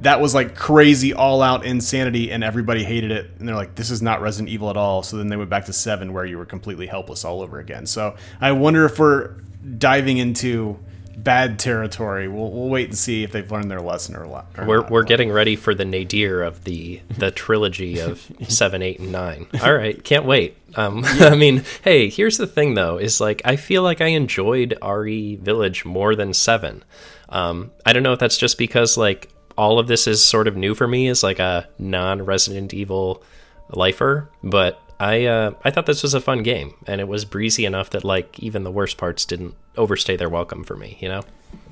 [0.04, 3.90] That was like crazy all out insanity and everybody hated it and they're like this
[3.90, 5.04] is not Resident Evil at all.
[5.04, 7.86] So then they went back to 7 where you were completely helpless all over again.
[7.86, 9.36] So I wonder if we're
[9.78, 10.78] diving into
[11.16, 12.28] bad territory.
[12.28, 14.92] We'll, we'll wait and see if they've learned their lesson or, lot, or We're, not.
[14.92, 19.48] we're getting ready for the nadir of the the trilogy of seven, eight, and nine.
[19.62, 20.58] All right, can't wait.
[20.76, 24.78] Um, I mean, hey, here's the thing though: is like I feel like I enjoyed
[24.86, 26.84] RE Village more than seven.
[27.30, 30.56] Um, I don't know if that's just because like all of this is sort of
[30.56, 33.24] new for me as like a non-Resident Evil
[33.70, 37.66] lifer, but I uh, I thought this was a fun game and it was breezy
[37.66, 40.98] enough that like even the worst parts didn't overstay their welcome for me.
[41.00, 41.22] You know.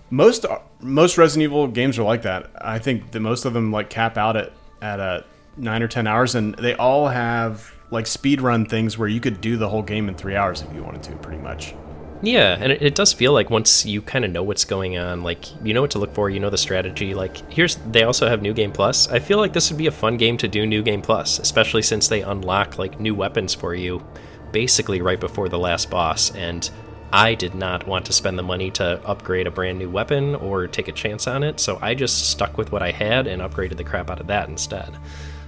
[0.10, 0.46] most
[0.80, 2.50] most Resident Evil games are like that.
[2.60, 4.52] I think that most of them like cap out at
[4.82, 5.24] at a
[5.58, 9.42] nine or ten hours, and they all have like speed run things where you could
[9.42, 11.76] do the whole game in three hours if you wanted to, pretty much.
[12.24, 15.24] Yeah, and it, it does feel like once you kind of know what's going on,
[15.24, 17.14] like you know what to look for, you know the strategy.
[17.14, 19.10] Like here's they also have New Game Plus.
[19.10, 21.82] I feel like this would be a fun game to do New Game Plus, especially
[21.82, 24.06] since they unlock like new weapons for you
[24.52, 26.70] basically right before the last boss and
[27.14, 30.68] I did not want to spend the money to upgrade a brand new weapon or
[30.68, 33.78] take a chance on it, so I just stuck with what I had and upgraded
[33.78, 34.98] the crap out of that instead.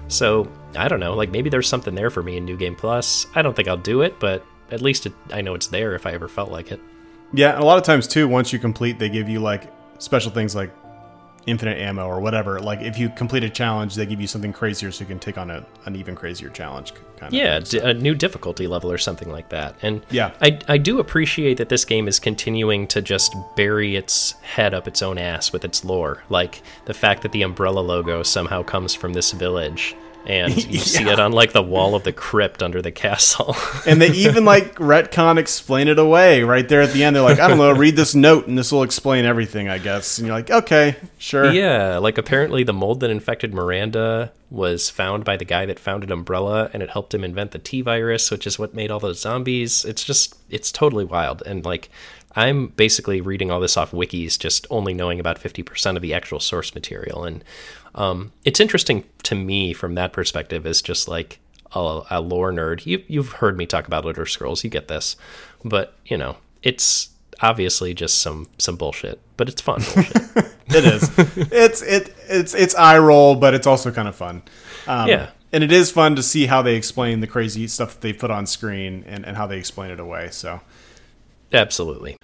[0.09, 3.27] So, I don't know, like maybe there's something there for me in New Game Plus.
[3.33, 6.05] I don't think I'll do it, but at least it, I know it's there if
[6.05, 6.79] I ever felt like it.
[7.33, 10.31] Yeah, and a lot of times too, once you complete, they give you like special
[10.31, 10.71] things like
[11.45, 12.59] infinite ammo or whatever.
[12.59, 15.37] Like if you complete a challenge, they give you something crazier so you can take
[15.37, 16.93] on a, an even crazier challenge.
[17.17, 17.85] Kind of yeah, thing, so.
[17.85, 19.75] a new difficulty level or something like that.
[19.81, 24.33] And yeah, I, I do appreciate that this game is continuing to just bury its
[24.41, 26.23] head up its own ass with its lore.
[26.29, 29.95] Like the fact that the Umbrella logo somehow comes from this village
[30.25, 30.83] and you yeah.
[30.83, 33.55] see it on like the wall of the crypt under the castle.
[33.87, 37.15] and they even like retcon explain it away right there at the end.
[37.15, 40.17] They're like, I don't know, read this note and this will explain everything, I guess.
[40.17, 41.51] And you're like, okay, sure.
[41.51, 46.11] Yeah, like apparently the mold that infected Miranda was found by the guy that founded
[46.11, 49.19] Umbrella and it helped him invent the T virus, which is what made all those
[49.19, 49.83] zombies.
[49.85, 51.43] It's just it's totally wild.
[51.45, 51.89] And like
[52.35, 56.39] I'm basically reading all this off wikis, just only knowing about 50% of the actual
[56.39, 57.23] source material.
[57.23, 57.43] And
[57.95, 61.39] um, it's interesting to me from that perspective as just like
[61.73, 62.85] a, a lore nerd.
[62.85, 65.15] You, you've heard me talk about Elder Scrolls, you get this,
[65.63, 67.09] but you know, it's
[67.41, 69.81] obviously just some some bullshit, but it's fun
[70.67, 71.11] it is.
[71.51, 74.43] It's it it's it's eye roll, but it's also kind of fun.
[74.87, 78.01] Um, yeah, and it is fun to see how they explain the crazy stuff that
[78.01, 80.29] they put on screen and, and how they explain it away.
[80.31, 80.61] So,
[81.51, 82.17] absolutely.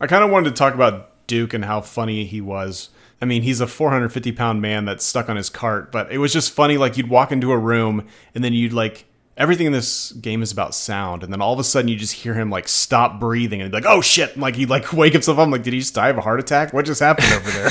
[0.00, 2.90] I kind of wanted to talk about Duke and how funny he was
[3.20, 6.32] I mean, he's a 450 pound man that's stuck on his cart, but it was
[6.32, 6.76] just funny.
[6.76, 9.06] Like, you'd walk into a room and then you'd like,
[9.36, 11.22] everything in this game is about sound.
[11.22, 13.76] And then all of a sudden you just hear him like stop breathing and be
[13.76, 14.32] like, oh shit.
[14.32, 15.44] And, like, he'd like wake himself up.
[15.44, 16.72] I'm like, did he just die of a heart attack?
[16.72, 17.70] What just happened over there?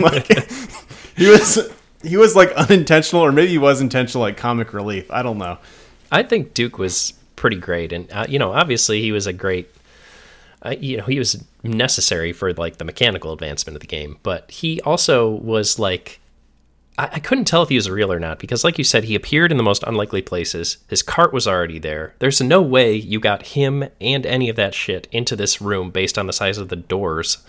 [0.00, 0.50] like,
[1.16, 1.70] he was,
[2.02, 5.10] he was like unintentional, or maybe he was intentional, like comic relief.
[5.10, 5.58] I don't know.
[6.10, 7.92] I think Duke was pretty great.
[7.92, 9.68] And, uh, you know, obviously he was a great
[10.62, 14.50] uh, you know, he was necessary for like the mechanical advancement of the game, but
[14.50, 16.20] he also was like,
[16.98, 19.14] I, I couldn't tell if he was real or not because, like you said, he
[19.14, 20.78] appeared in the most unlikely places.
[20.88, 22.14] His cart was already there.
[22.18, 26.18] There's no way you got him and any of that shit into this room based
[26.18, 27.38] on the size of the doors.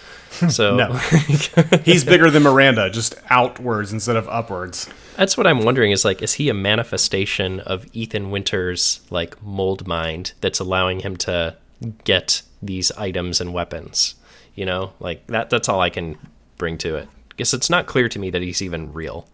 [0.49, 0.93] So no.
[1.83, 4.87] he's bigger than Miranda, just outwards instead of upwards.
[5.17, 9.87] That's what I'm wondering is like, is he a manifestation of Ethan Winter's like mold
[9.87, 11.57] mind that's allowing him to
[12.03, 14.15] get these items and weapons.
[14.55, 15.49] You know, like that.
[15.49, 16.17] That's all I can
[16.57, 17.07] bring to it.
[17.37, 19.27] Guess it's not clear to me that he's even real.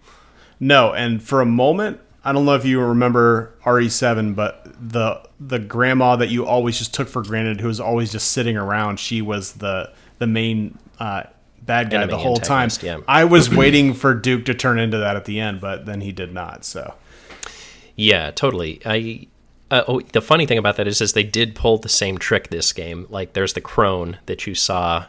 [0.60, 5.60] No, and for a moment, I don't know if you remember RE7, but the the
[5.60, 9.22] grandma that you always just took for granted, who was always just sitting around, she
[9.22, 11.24] was the the main uh,
[11.62, 12.70] bad guy Enemy the whole time.
[12.82, 13.00] Yeah.
[13.08, 16.12] I was waiting for Duke to turn into that at the end, but then he
[16.12, 16.66] did not.
[16.66, 16.96] So,
[17.96, 18.82] yeah, totally.
[18.86, 19.28] I
[19.72, 22.50] uh, oh, the funny thing about that is, is they did pull the same trick
[22.50, 23.08] this game.
[23.10, 25.06] Like, there's the crone that you saw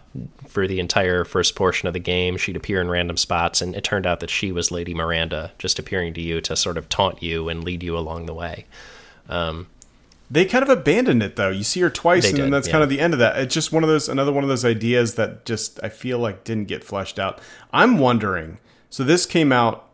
[0.47, 2.39] for the entire first portion of the game.
[2.39, 5.79] She'd appear in random spots, and it turned out that she was Lady Miranda, just
[5.79, 8.65] appearing to you to sort of taunt you and lead you along the way.
[9.29, 9.67] Um,
[10.31, 11.51] they kind of abandoned it though.
[11.51, 12.73] You see her twice, and did, then that's yeah.
[12.73, 13.39] kind of the end of that.
[13.39, 16.45] It's just one of those, another one of those ideas that just I feel like
[16.45, 17.41] didn't get fleshed out.
[17.73, 18.59] I'm wondering.
[18.91, 19.86] So this came out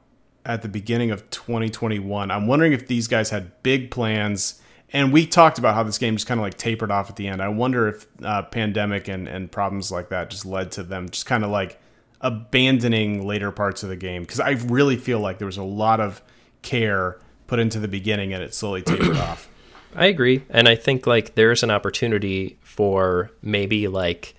[0.44, 2.30] at the beginning of 2021.
[2.30, 4.60] I'm wondering if these guys had big plans.
[4.92, 7.28] And we talked about how this game just kind of like tapered off at the
[7.28, 7.40] end.
[7.40, 11.24] I wonder if uh, pandemic and, and problems like that just led to them just
[11.24, 11.80] kind of like
[12.20, 14.22] abandoning later parts of the game.
[14.22, 16.20] Because I really feel like there was a lot of
[16.60, 19.48] care put into the beginning and it slowly tapered off.
[19.94, 20.42] I agree.
[20.50, 24.34] And I think like there's an opportunity for maybe like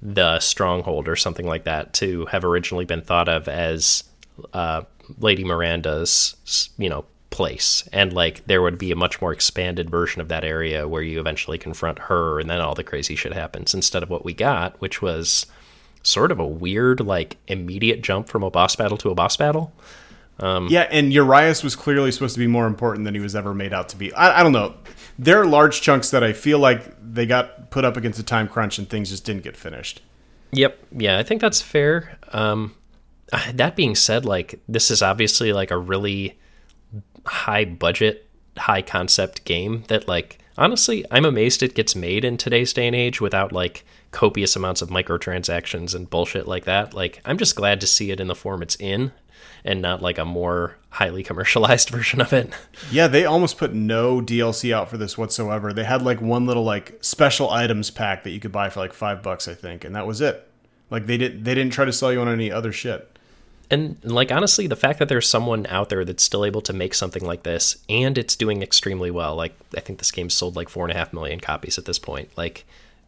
[0.00, 4.04] the stronghold or something like that to have originally been thought of as
[4.52, 4.82] uh,
[5.18, 6.36] Lady Miranda's,
[6.78, 7.86] you know, place.
[7.92, 11.18] And like there would be a much more expanded version of that area where you
[11.18, 14.80] eventually confront her and then all the crazy shit happens instead of what we got
[14.80, 15.46] which was
[16.04, 19.72] sort of a weird like immediate jump from a boss battle to a boss battle.
[20.38, 23.52] Um, yeah and urias was clearly supposed to be more important than he was ever
[23.52, 24.12] made out to be.
[24.14, 24.74] I, I don't know.
[25.18, 28.46] There are large chunks that i feel like they got put up against a time
[28.46, 30.02] crunch and things just didn't get finished.
[30.52, 30.78] Yep.
[30.92, 32.16] Yeah i think that's fair.
[32.32, 32.76] Um,
[33.54, 36.38] that being said, like this is obviously like a really
[37.26, 42.72] high budget, high concept game that like honestly, I'm amazed it gets made in today's
[42.72, 46.94] day and age without like copious amounts of microtransactions and bullshit like that.
[46.94, 49.12] Like, I'm just glad to see it in the form it's in
[49.64, 52.52] and not like a more highly commercialized version of it.
[52.90, 55.72] Yeah, they almost put no DLC out for this whatsoever.
[55.72, 58.92] They had like one little like special items pack that you could buy for like
[58.92, 60.48] 5 bucks, I think, and that was it.
[60.90, 63.13] Like they did they didn't try to sell you on any other shit.
[63.74, 66.94] And like honestly, the fact that there's someone out there that's still able to make
[66.94, 70.68] something like this and it's doing extremely well, like I think this game sold like
[70.68, 72.64] four and a half million copies at this point, like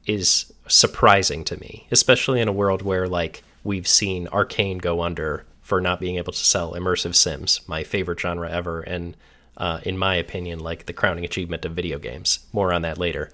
[0.07, 5.45] is surprising to me, especially in a world where like we've seen Arkane go under
[5.63, 9.17] for not being able to sell immersive sims, my favorite genre ever, and
[9.57, 12.41] uh, in my opinion, like the crowning achievement of video games.
[12.53, 13.31] More on that later.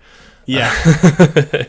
[0.46, 0.72] Yeah.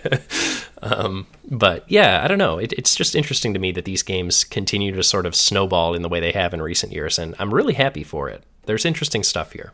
[0.82, 2.58] um, but yeah, I don't know.
[2.58, 6.02] It, it's just interesting to me that these games continue to sort of snowball in
[6.02, 8.44] the way they have in recent years, and I'm really happy for it.
[8.66, 9.74] There's interesting stuff here.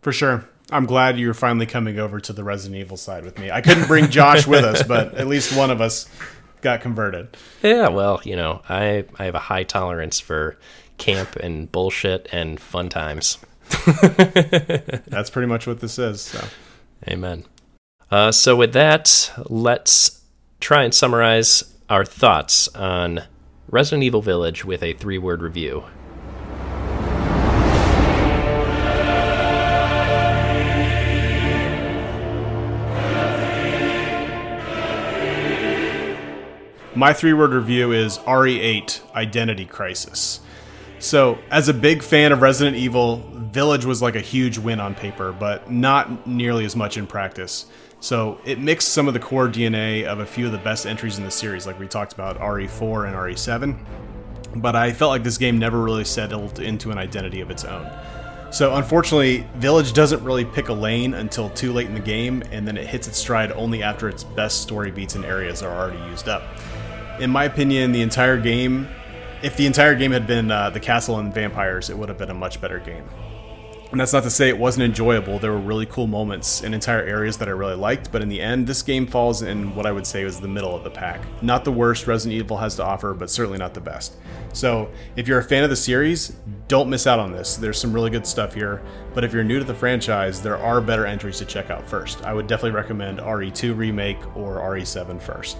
[0.00, 0.48] For sure.
[0.70, 3.50] I'm glad you're finally coming over to the Resident Evil side with me.
[3.50, 6.08] I couldn't bring Josh with us, but at least one of us
[6.62, 7.36] got converted.
[7.62, 10.56] Yeah, well, you know, I I have a high tolerance for
[10.96, 13.38] camp and bullshit and fun times.
[15.08, 16.22] That's pretty much what this is.
[16.22, 16.44] So.
[17.08, 17.44] Amen.
[18.12, 20.20] Uh, so, with that, let's
[20.60, 23.22] try and summarize our thoughts on
[23.68, 25.82] Resident Evil Village with a three word review.
[36.94, 40.40] My three word review is RE8 Identity Crisis.
[40.98, 44.94] So, as a big fan of Resident Evil, Village was like a huge win on
[44.94, 47.64] paper, but not nearly as much in practice.
[48.02, 51.18] So it mixed some of the core DNA of a few of the best entries
[51.18, 53.78] in the series, like we talked about RE4 and RE7.
[54.56, 57.88] But I felt like this game never really settled into an identity of its own.
[58.50, 62.66] So unfortunately, Village doesn't really pick a lane until too late in the game, and
[62.66, 66.02] then it hits its stride only after its best story beats and areas are already
[66.10, 66.42] used up.
[67.20, 68.88] In my opinion, the entire game,
[69.44, 72.30] if the entire game had been uh, the castle and vampires, it would have been
[72.30, 73.08] a much better game.
[73.92, 75.38] And that's not to say it wasn't enjoyable.
[75.38, 78.40] There were really cool moments in entire areas that I really liked, but in the
[78.40, 81.20] end, this game falls in what I would say was the middle of the pack.
[81.42, 84.16] Not the worst Resident Evil has to offer, but certainly not the best.
[84.54, 86.34] So, if you're a fan of the series,
[86.68, 87.56] don't miss out on this.
[87.56, 88.80] There's some really good stuff here,
[89.12, 92.24] but if you're new to the franchise, there are better entries to check out first.
[92.24, 95.58] I would definitely recommend RE2 Remake or RE7 first.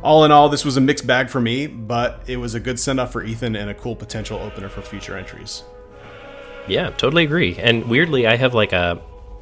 [0.00, 2.78] All in all, this was a mixed bag for me, but it was a good
[2.78, 5.64] send off for Ethan and a cool potential opener for future entries.
[6.66, 7.56] Yeah, totally agree.
[7.58, 9.00] And weirdly, I have like a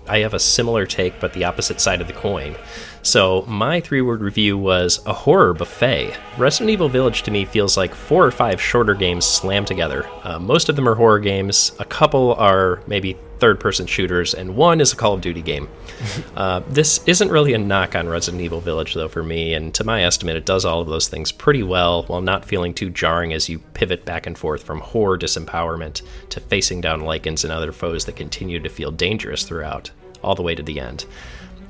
[0.08, 2.56] I have a similar take, but the opposite side of the coin.
[3.02, 6.16] So, my three word review was a horror buffet.
[6.36, 10.08] Resident Evil Village to me feels like four or five shorter games slammed together.
[10.24, 14.54] Uh, most of them are horror games, a couple are maybe third person shooters, and
[14.54, 15.68] one is a Call of Duty game.
[16.36, 19.82] uh, this isn't really a knock on Resident Evil Village, though, for me, and to
[19.82, 23.32] my estimate, it does all of those things pretty well while not feeling too jarring
[23.32, 27.72] as you pivot back and forth from horror disempowerment to facing down Lycans and other
[27.72, 29.90] foes that continue to feel dangerous throughout,
[30.22, 31.04] all the way to the end.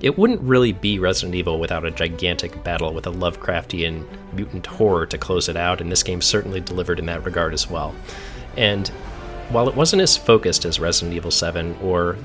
[0.02, 4.04] It wouldn't really be Resident Evil without a gigantic battle with a Lovecraftian
[4.34, 7.70] mutant horror to close it out, and this game certainly delivered in that regard as
[7.70, 7.94] well.
[8.58, 8.90] And
[9.52, 12.16] while it wasn't as focused as Resident Evil 7 or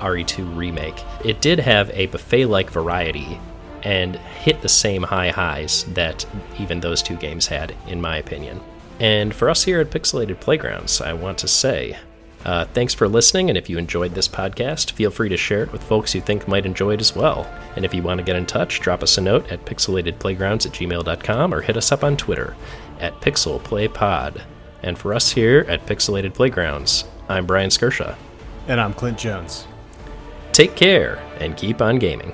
[0.00, 3.40] RE2 Remake, it did have a buffet like variety
[3.82, 6.26] and hit the same high highs that
[6.58, 8.60] even those two games had, in my opinion.
[8.98, 11.96] And for us here at Pixelated Playgrounds, I want to say
[12.46, 15.72] uh, thanks for listening, and if you enjoyed this podcast, feel free to share it
[15.72, 17.44] with folks you think might enjoy it as well.
[17.74, 20.72] And if you want to get in touch, drop us a note at pixelatedplaygrounds at
[20.72, 22.54] gmail.com or hit us up on Twitter
[23.00, 24.42] at pixelplaypod.
[24.86, 28.14] And for us here at Pixelated Playgrounds, I'm Brian Skirsha.
[28.68, 29.66] And I'm Clint Jones.
[30.52, 32.32] Take care and keep on gaming.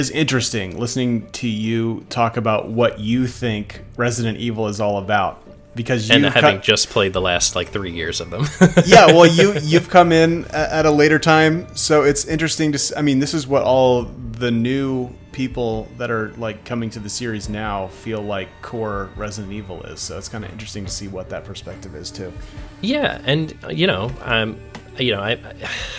[0.00, 5.42] Is interesting listening to you talk about what you think Resident Evil is all about.
[5.76, 8.44] because you and having just played the last like three years of them.
[8.86, 12.98] yeah, well, you you've come in at a later time, so it's interesting to.
[12.98, 17.08] I mean, this is what all the new people that are like coming to the
[17.08, 20.00] series now feel like core Resident Evil is.
[20.00, 22.32] So it's kind of interesting to see what that perspective is too.
[22.80, 24.58] Yeah, and uh, you know, um,
[24.98, 25.38] you know, I,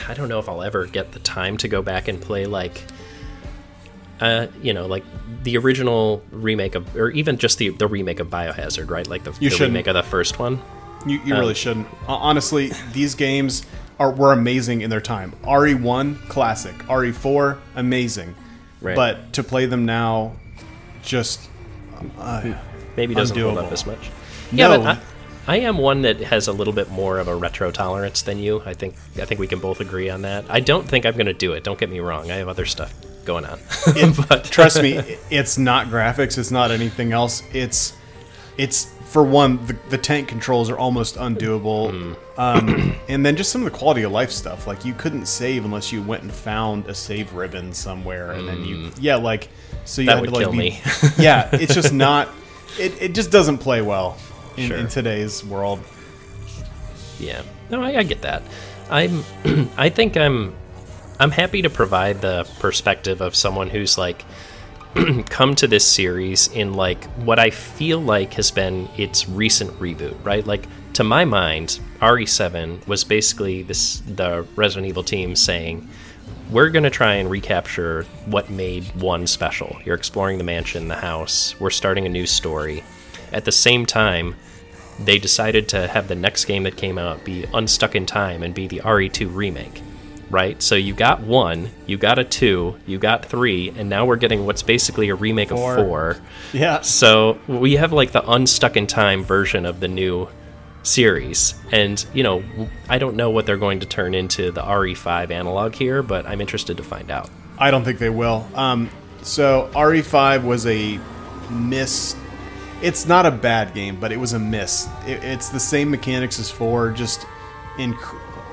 [0.08, 2.84] I don't know if I'll ever get the time to go back and play like,
[4.22, 5.04] uh, you know, like
[5.44, 9.08] the original remake of, or even just the the remake of Biohazard, right?
[9.08, 10.62] Like the, You the remake of the first one.
[11.06, 11.88] You, you really shouldn't.
[12.08, 13.66] Honestly, these games
[14.00, 15.34] are were amazing in their time.
[15.44, 18.36] RE1 classic, RE4 amazing,
[18.82, 18.96] Right.
[18.96, 20.34] but to play them now,
[21.04, 21.50] just
[22.20, 22.54] uh,
[22.98, 23.66] Maybe doesn't hold Undoable.
[23.66, 24.12] up as much.
[24.52, 24.72] No.
[24.72, 24.98] Yeah, but
[25.48, 28.38] I, I am one that has a little bit more of a retro tolerance than
[28.38, 28.62] you.
[28.66, 30.46] I think I think we can both agree on that.
[30.50, 31.64] I don't think I'm going to do it.
[31.64, 32.30] Don't get me wrong.
[32.30, 32.94] I have other stuff
[33.26, 33.60] going on.
[34.30, 36.38] but trust me, it's not graphics.
[36.38, 37.44] It's not anything else.
[37.54, 37.94] It's
[38.58, 42.14] it's for one, the, the tank controls are almost undoable, Hmm.
[42.40, 44.68] um, and then just some of the quality of life stuff.
[44.68, 48.64] Like you couldn't save unless you went and found a save ribbon somewhere, and then
[48.64, 49.50] you yeah, like
[49.86, 50.16] so you Hmm.
[50.24, 50.82] That had to like be, me.
[51.18, 52.30] yeah, it's just not.
[52.80, 54.18] It, it just doesn't play well
[54.56, 54.78] in, Sure.
[54.78, 55.80] in today's world.
[57.20, 57.42] Yeah.
[57.70, 58.44] No, I, I get that.
[58.90, 59.24] I'm
[59.78, 60.54] I think I'm
[61.22, 64.26] I'm happy to provide the perspective of someone who's like
[65.30, 70.18] come to this series in like what I feel like has been its recent reboot,
[70.26, 70.44] right?
[70.44, 75.88] Like to my mind, RE7 was basically this the Resident Evil team saying
[76.50, 79.80] we're going to try and recapture what made one special.
[79.86, 81.54] You're exploring the mansion, the house.
[81.60, 82.84] We're starting a new story.
[83.32, 84.38] At the same time,
[84.98, 88.56] they decided to have the next game that came out be Unstuck in Time and
[88.56, 89.84] be the RE2 remake.
[90.32, 90.62] Right?
[90.62, 94.46] So you got one, you got a two, you got three, and now we're getting
[94.46, 95.78] what's basically a remake Four.
[95.78, 96.18] of four.
[96.54, 100.30] Yeah, So we have like the Unstuck in Time version of the new
[100.84, 101.56] series.
[101.72, 102.44] And, you know,
[102.90, 106.42] I don't know what they're going to turn into the RE5 analog here, but I'm
[106.42, 107.30] interested to find out.
[107.58, 108.48] I don't think they will.
[108.56, 108.90] Um,
[109.22, 111.00] so RE5 was a
[111.52, 112.16] miss.
[112.82, 114.88] It's not a bad game, but it was a miss.
[115.06, 116.90] It, it's the same mechanics as four.
[116.92, 117.28] Just
[117.78, 117.94] in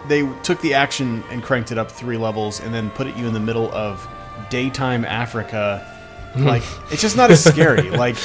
[0.09, 3.26] they took the action and cranked it up three levels, and then put it you
[3.26, 4.06] in the middle of
[4.50, 5.86] daytime Africa.
[6.34, 6.44] Hmm.
[6.46, 7.90] Like it's just not as scary.
[8.06, 8.16] like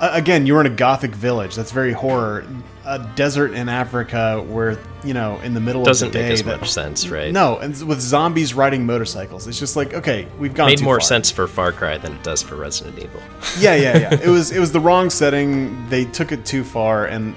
[0.00, 1.54] a- again, you're in a gothic village.
[1.54, 2.44] That's very horror.
[2.86, 6.46] A desert in Africa where you know in the middle Doesn't of the day Doesn't
[6.46, 7.30] make as much sense, right?
[7.30, 11.00] no, and with zombies riding motorcycles, it's just like okay, we've gone Made more far.
[11.06, 13.20] sense for Far Cry than it does for Resident Evil.
[13.58, 14.14] Yeah, yeah, yeah.
[14.22, 15.86] it was it was the wrong setting.
[15.90, 17.34] They took it too far, and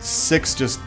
[0.00, 0.80] six just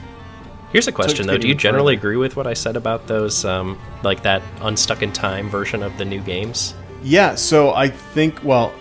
[0.73, 3.79] Here's a question though: Do you generally agree with what I said about those, um,
[4.03, 6.73] like that Unstuck in Time version of the new games?
[7.03, 7.35] yeah.
[7.35, 8.73] So I think well,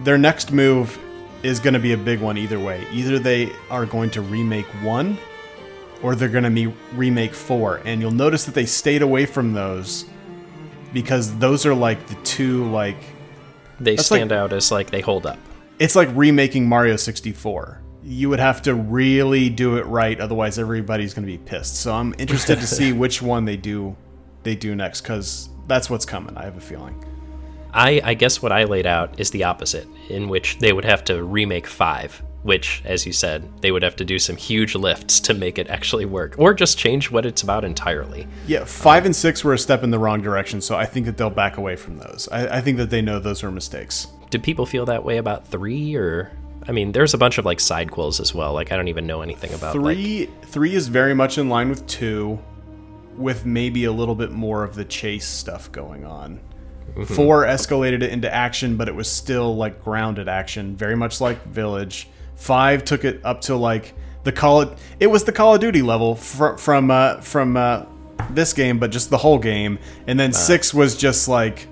[0.00, 0.98] their next move
[1.42, 2.84] is going to be a big one either way.
[2.92, 5.16] Either they are going to remake one,
[6.02, 9.52] or they're going to be remake four, and you'll notice that they stayed away from
[9.52, 10.04] those
[10.94, 12.96] because those are like the two like
[13.78, 15.38] They That's like- stand out as like they hold up.
[15.78, 17.80] it's like remaking Mario 64.
[18.08, 21.76] You would have to really do it right, otherwise everybody's going to be pissed.
[21.76, 23.96] So I'm interested to see which one they do
[24.42, 26.36] they do next because that's what's coming.
[26.36, 27.04] I have a feeling.
[27.72, 31.04] I, I guess what I laid out is the opposite, in which they would have
[31.04, 35.20] to remake five, which, as you said, they would have to do some huge lifts
[35.20, 38.26] to make it actually work, or just change what it's about entirely.
[38.46, 41.18] Yeah, five and six were a step in the wrong direction, so I think that
[41.18, 42.26] they'll back away from those.
[42.32, 44.08] I, I think that they know those were mistakes.
[44.30, 46.32] Do people feel that way about three, or
[46.68, 48.52] I mean, there's a bunch of like side quills as well.
[48.52, 51.70] Like I don't even know anything about like Three three is very much in line
[51.70, 52.38] with two,
[53.16, 56.40] with maybe a little bit more of the chase stuff going on.
[57.06, 61.42] Four escalated it into action, but it was still like grounded action, very much like
[61.46, 62.08] Village.
[62.34, 63.94] Five took it up to like
[64.24, 67.84] the Call of, it was the Call of Duty level fr- from uh, from uh,
[68.30, 69.78] this game, but just the whole game.
[70.06, 71.66] And then six was just like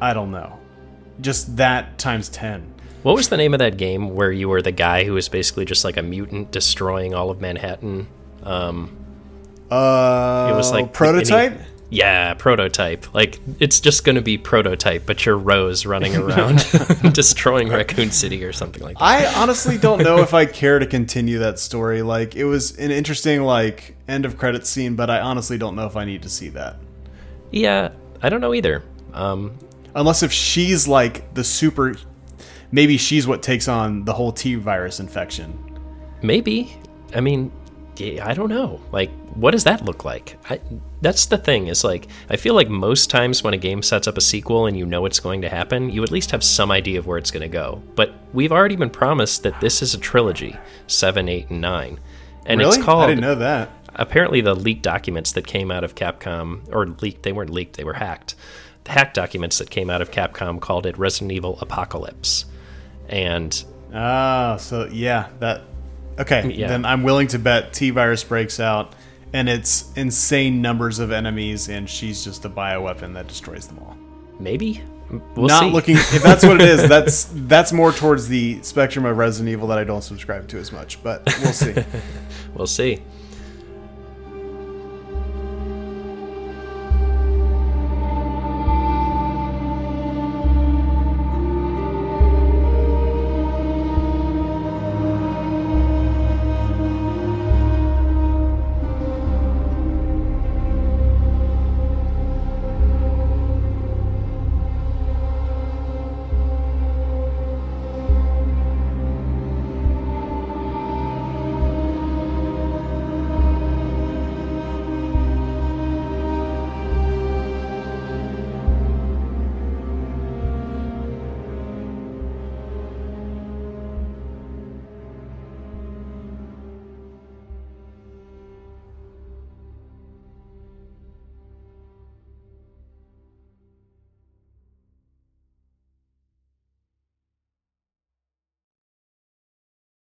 [0.00, 0.58] I don't know,
[1.20, 2.74] just that times ten.
[3.02, 5.64] What was the name of that game where you were the guy who was basically
[5.64, 8.08] just like a mutant destroying all of Manhattan?
[8.42, 8.96] Um,
[9.70, 11.52] Uh, it was like prototype.
[11.52, 13.14] any- yeah, prototype.
[13.14, 16.58] Like it's just going to be prototype, but you're Rose running around
[17.14, 19.02] destroying Raccoon City or something like that.
[19.04, 22.02] I honestly don't know if I care to continue that story.
[22.02, 25.86] Like it was an interesting like end of credit scene, but I honestly don't know
[25.86, 26.76] if I need to see that.
[27.52, 27.90] yeah,
[28.22, 28.82] I don't know either.
[29.14, 29.56] Um,
[29.94, 31.94] Unless if she's like the super
[32.72, 35.78] maybe she's what takes on the whole T virus infection.
[36.22, 36.76] maybe.
[37.14, 37.50] I mean,
[38.22, 38.80] I don't know.
[38.92, 40.38] Like, what does that look like?
[40.48, 40.60] I,
[41.00, 41.66] that's the thing.
[41.66, 44.76] Is like, I feel like most times when a game sets up a sequel and
[44.76, 47.30] you know it's going to happen, you at least have some idea of where it's
[47.30, 47.82] going to go.
[47.96, 50.56] But we've already been promised that this is a trilogy,
[50.86, 51.98] seven, eight, and nine,
[52.46, 52.76] and really?
[52.76, 53.04] it's called.
[53.04, 53.70] I didn't know that.
[53.94, 57.84] Apparently, the leaked documents that came out of Capcom, or leaked, they weren't leaked, they
[57.84, 58.36] were hacked.
[58.84, 62.44] The hacked documents that came out of Capcom called it Resident Evil Apocalypse,
[63.08, 65.62] and Ah, so yeah, that
[66.18, 66.52] okay.
[66.52, 66.68] Yeah.
[66.68, 68.94] Then I'm willing to bet T virus breaks out,
[69.32, 73.96] and it's insane numbers of enemies, and she's just a bioweapon that destroys them all.
[74.38, 74.82] maybe
[75.34, 75.70] we'll Not see.
[75.70, 76.86] looking if that's what it is.
[76.94, 80.70] That's that's more towards the spectrum of Resident Evil that I don't subscribe to as
[80.70, 81.74] much, but we'll see.
[82.54, 82.98] we'll see.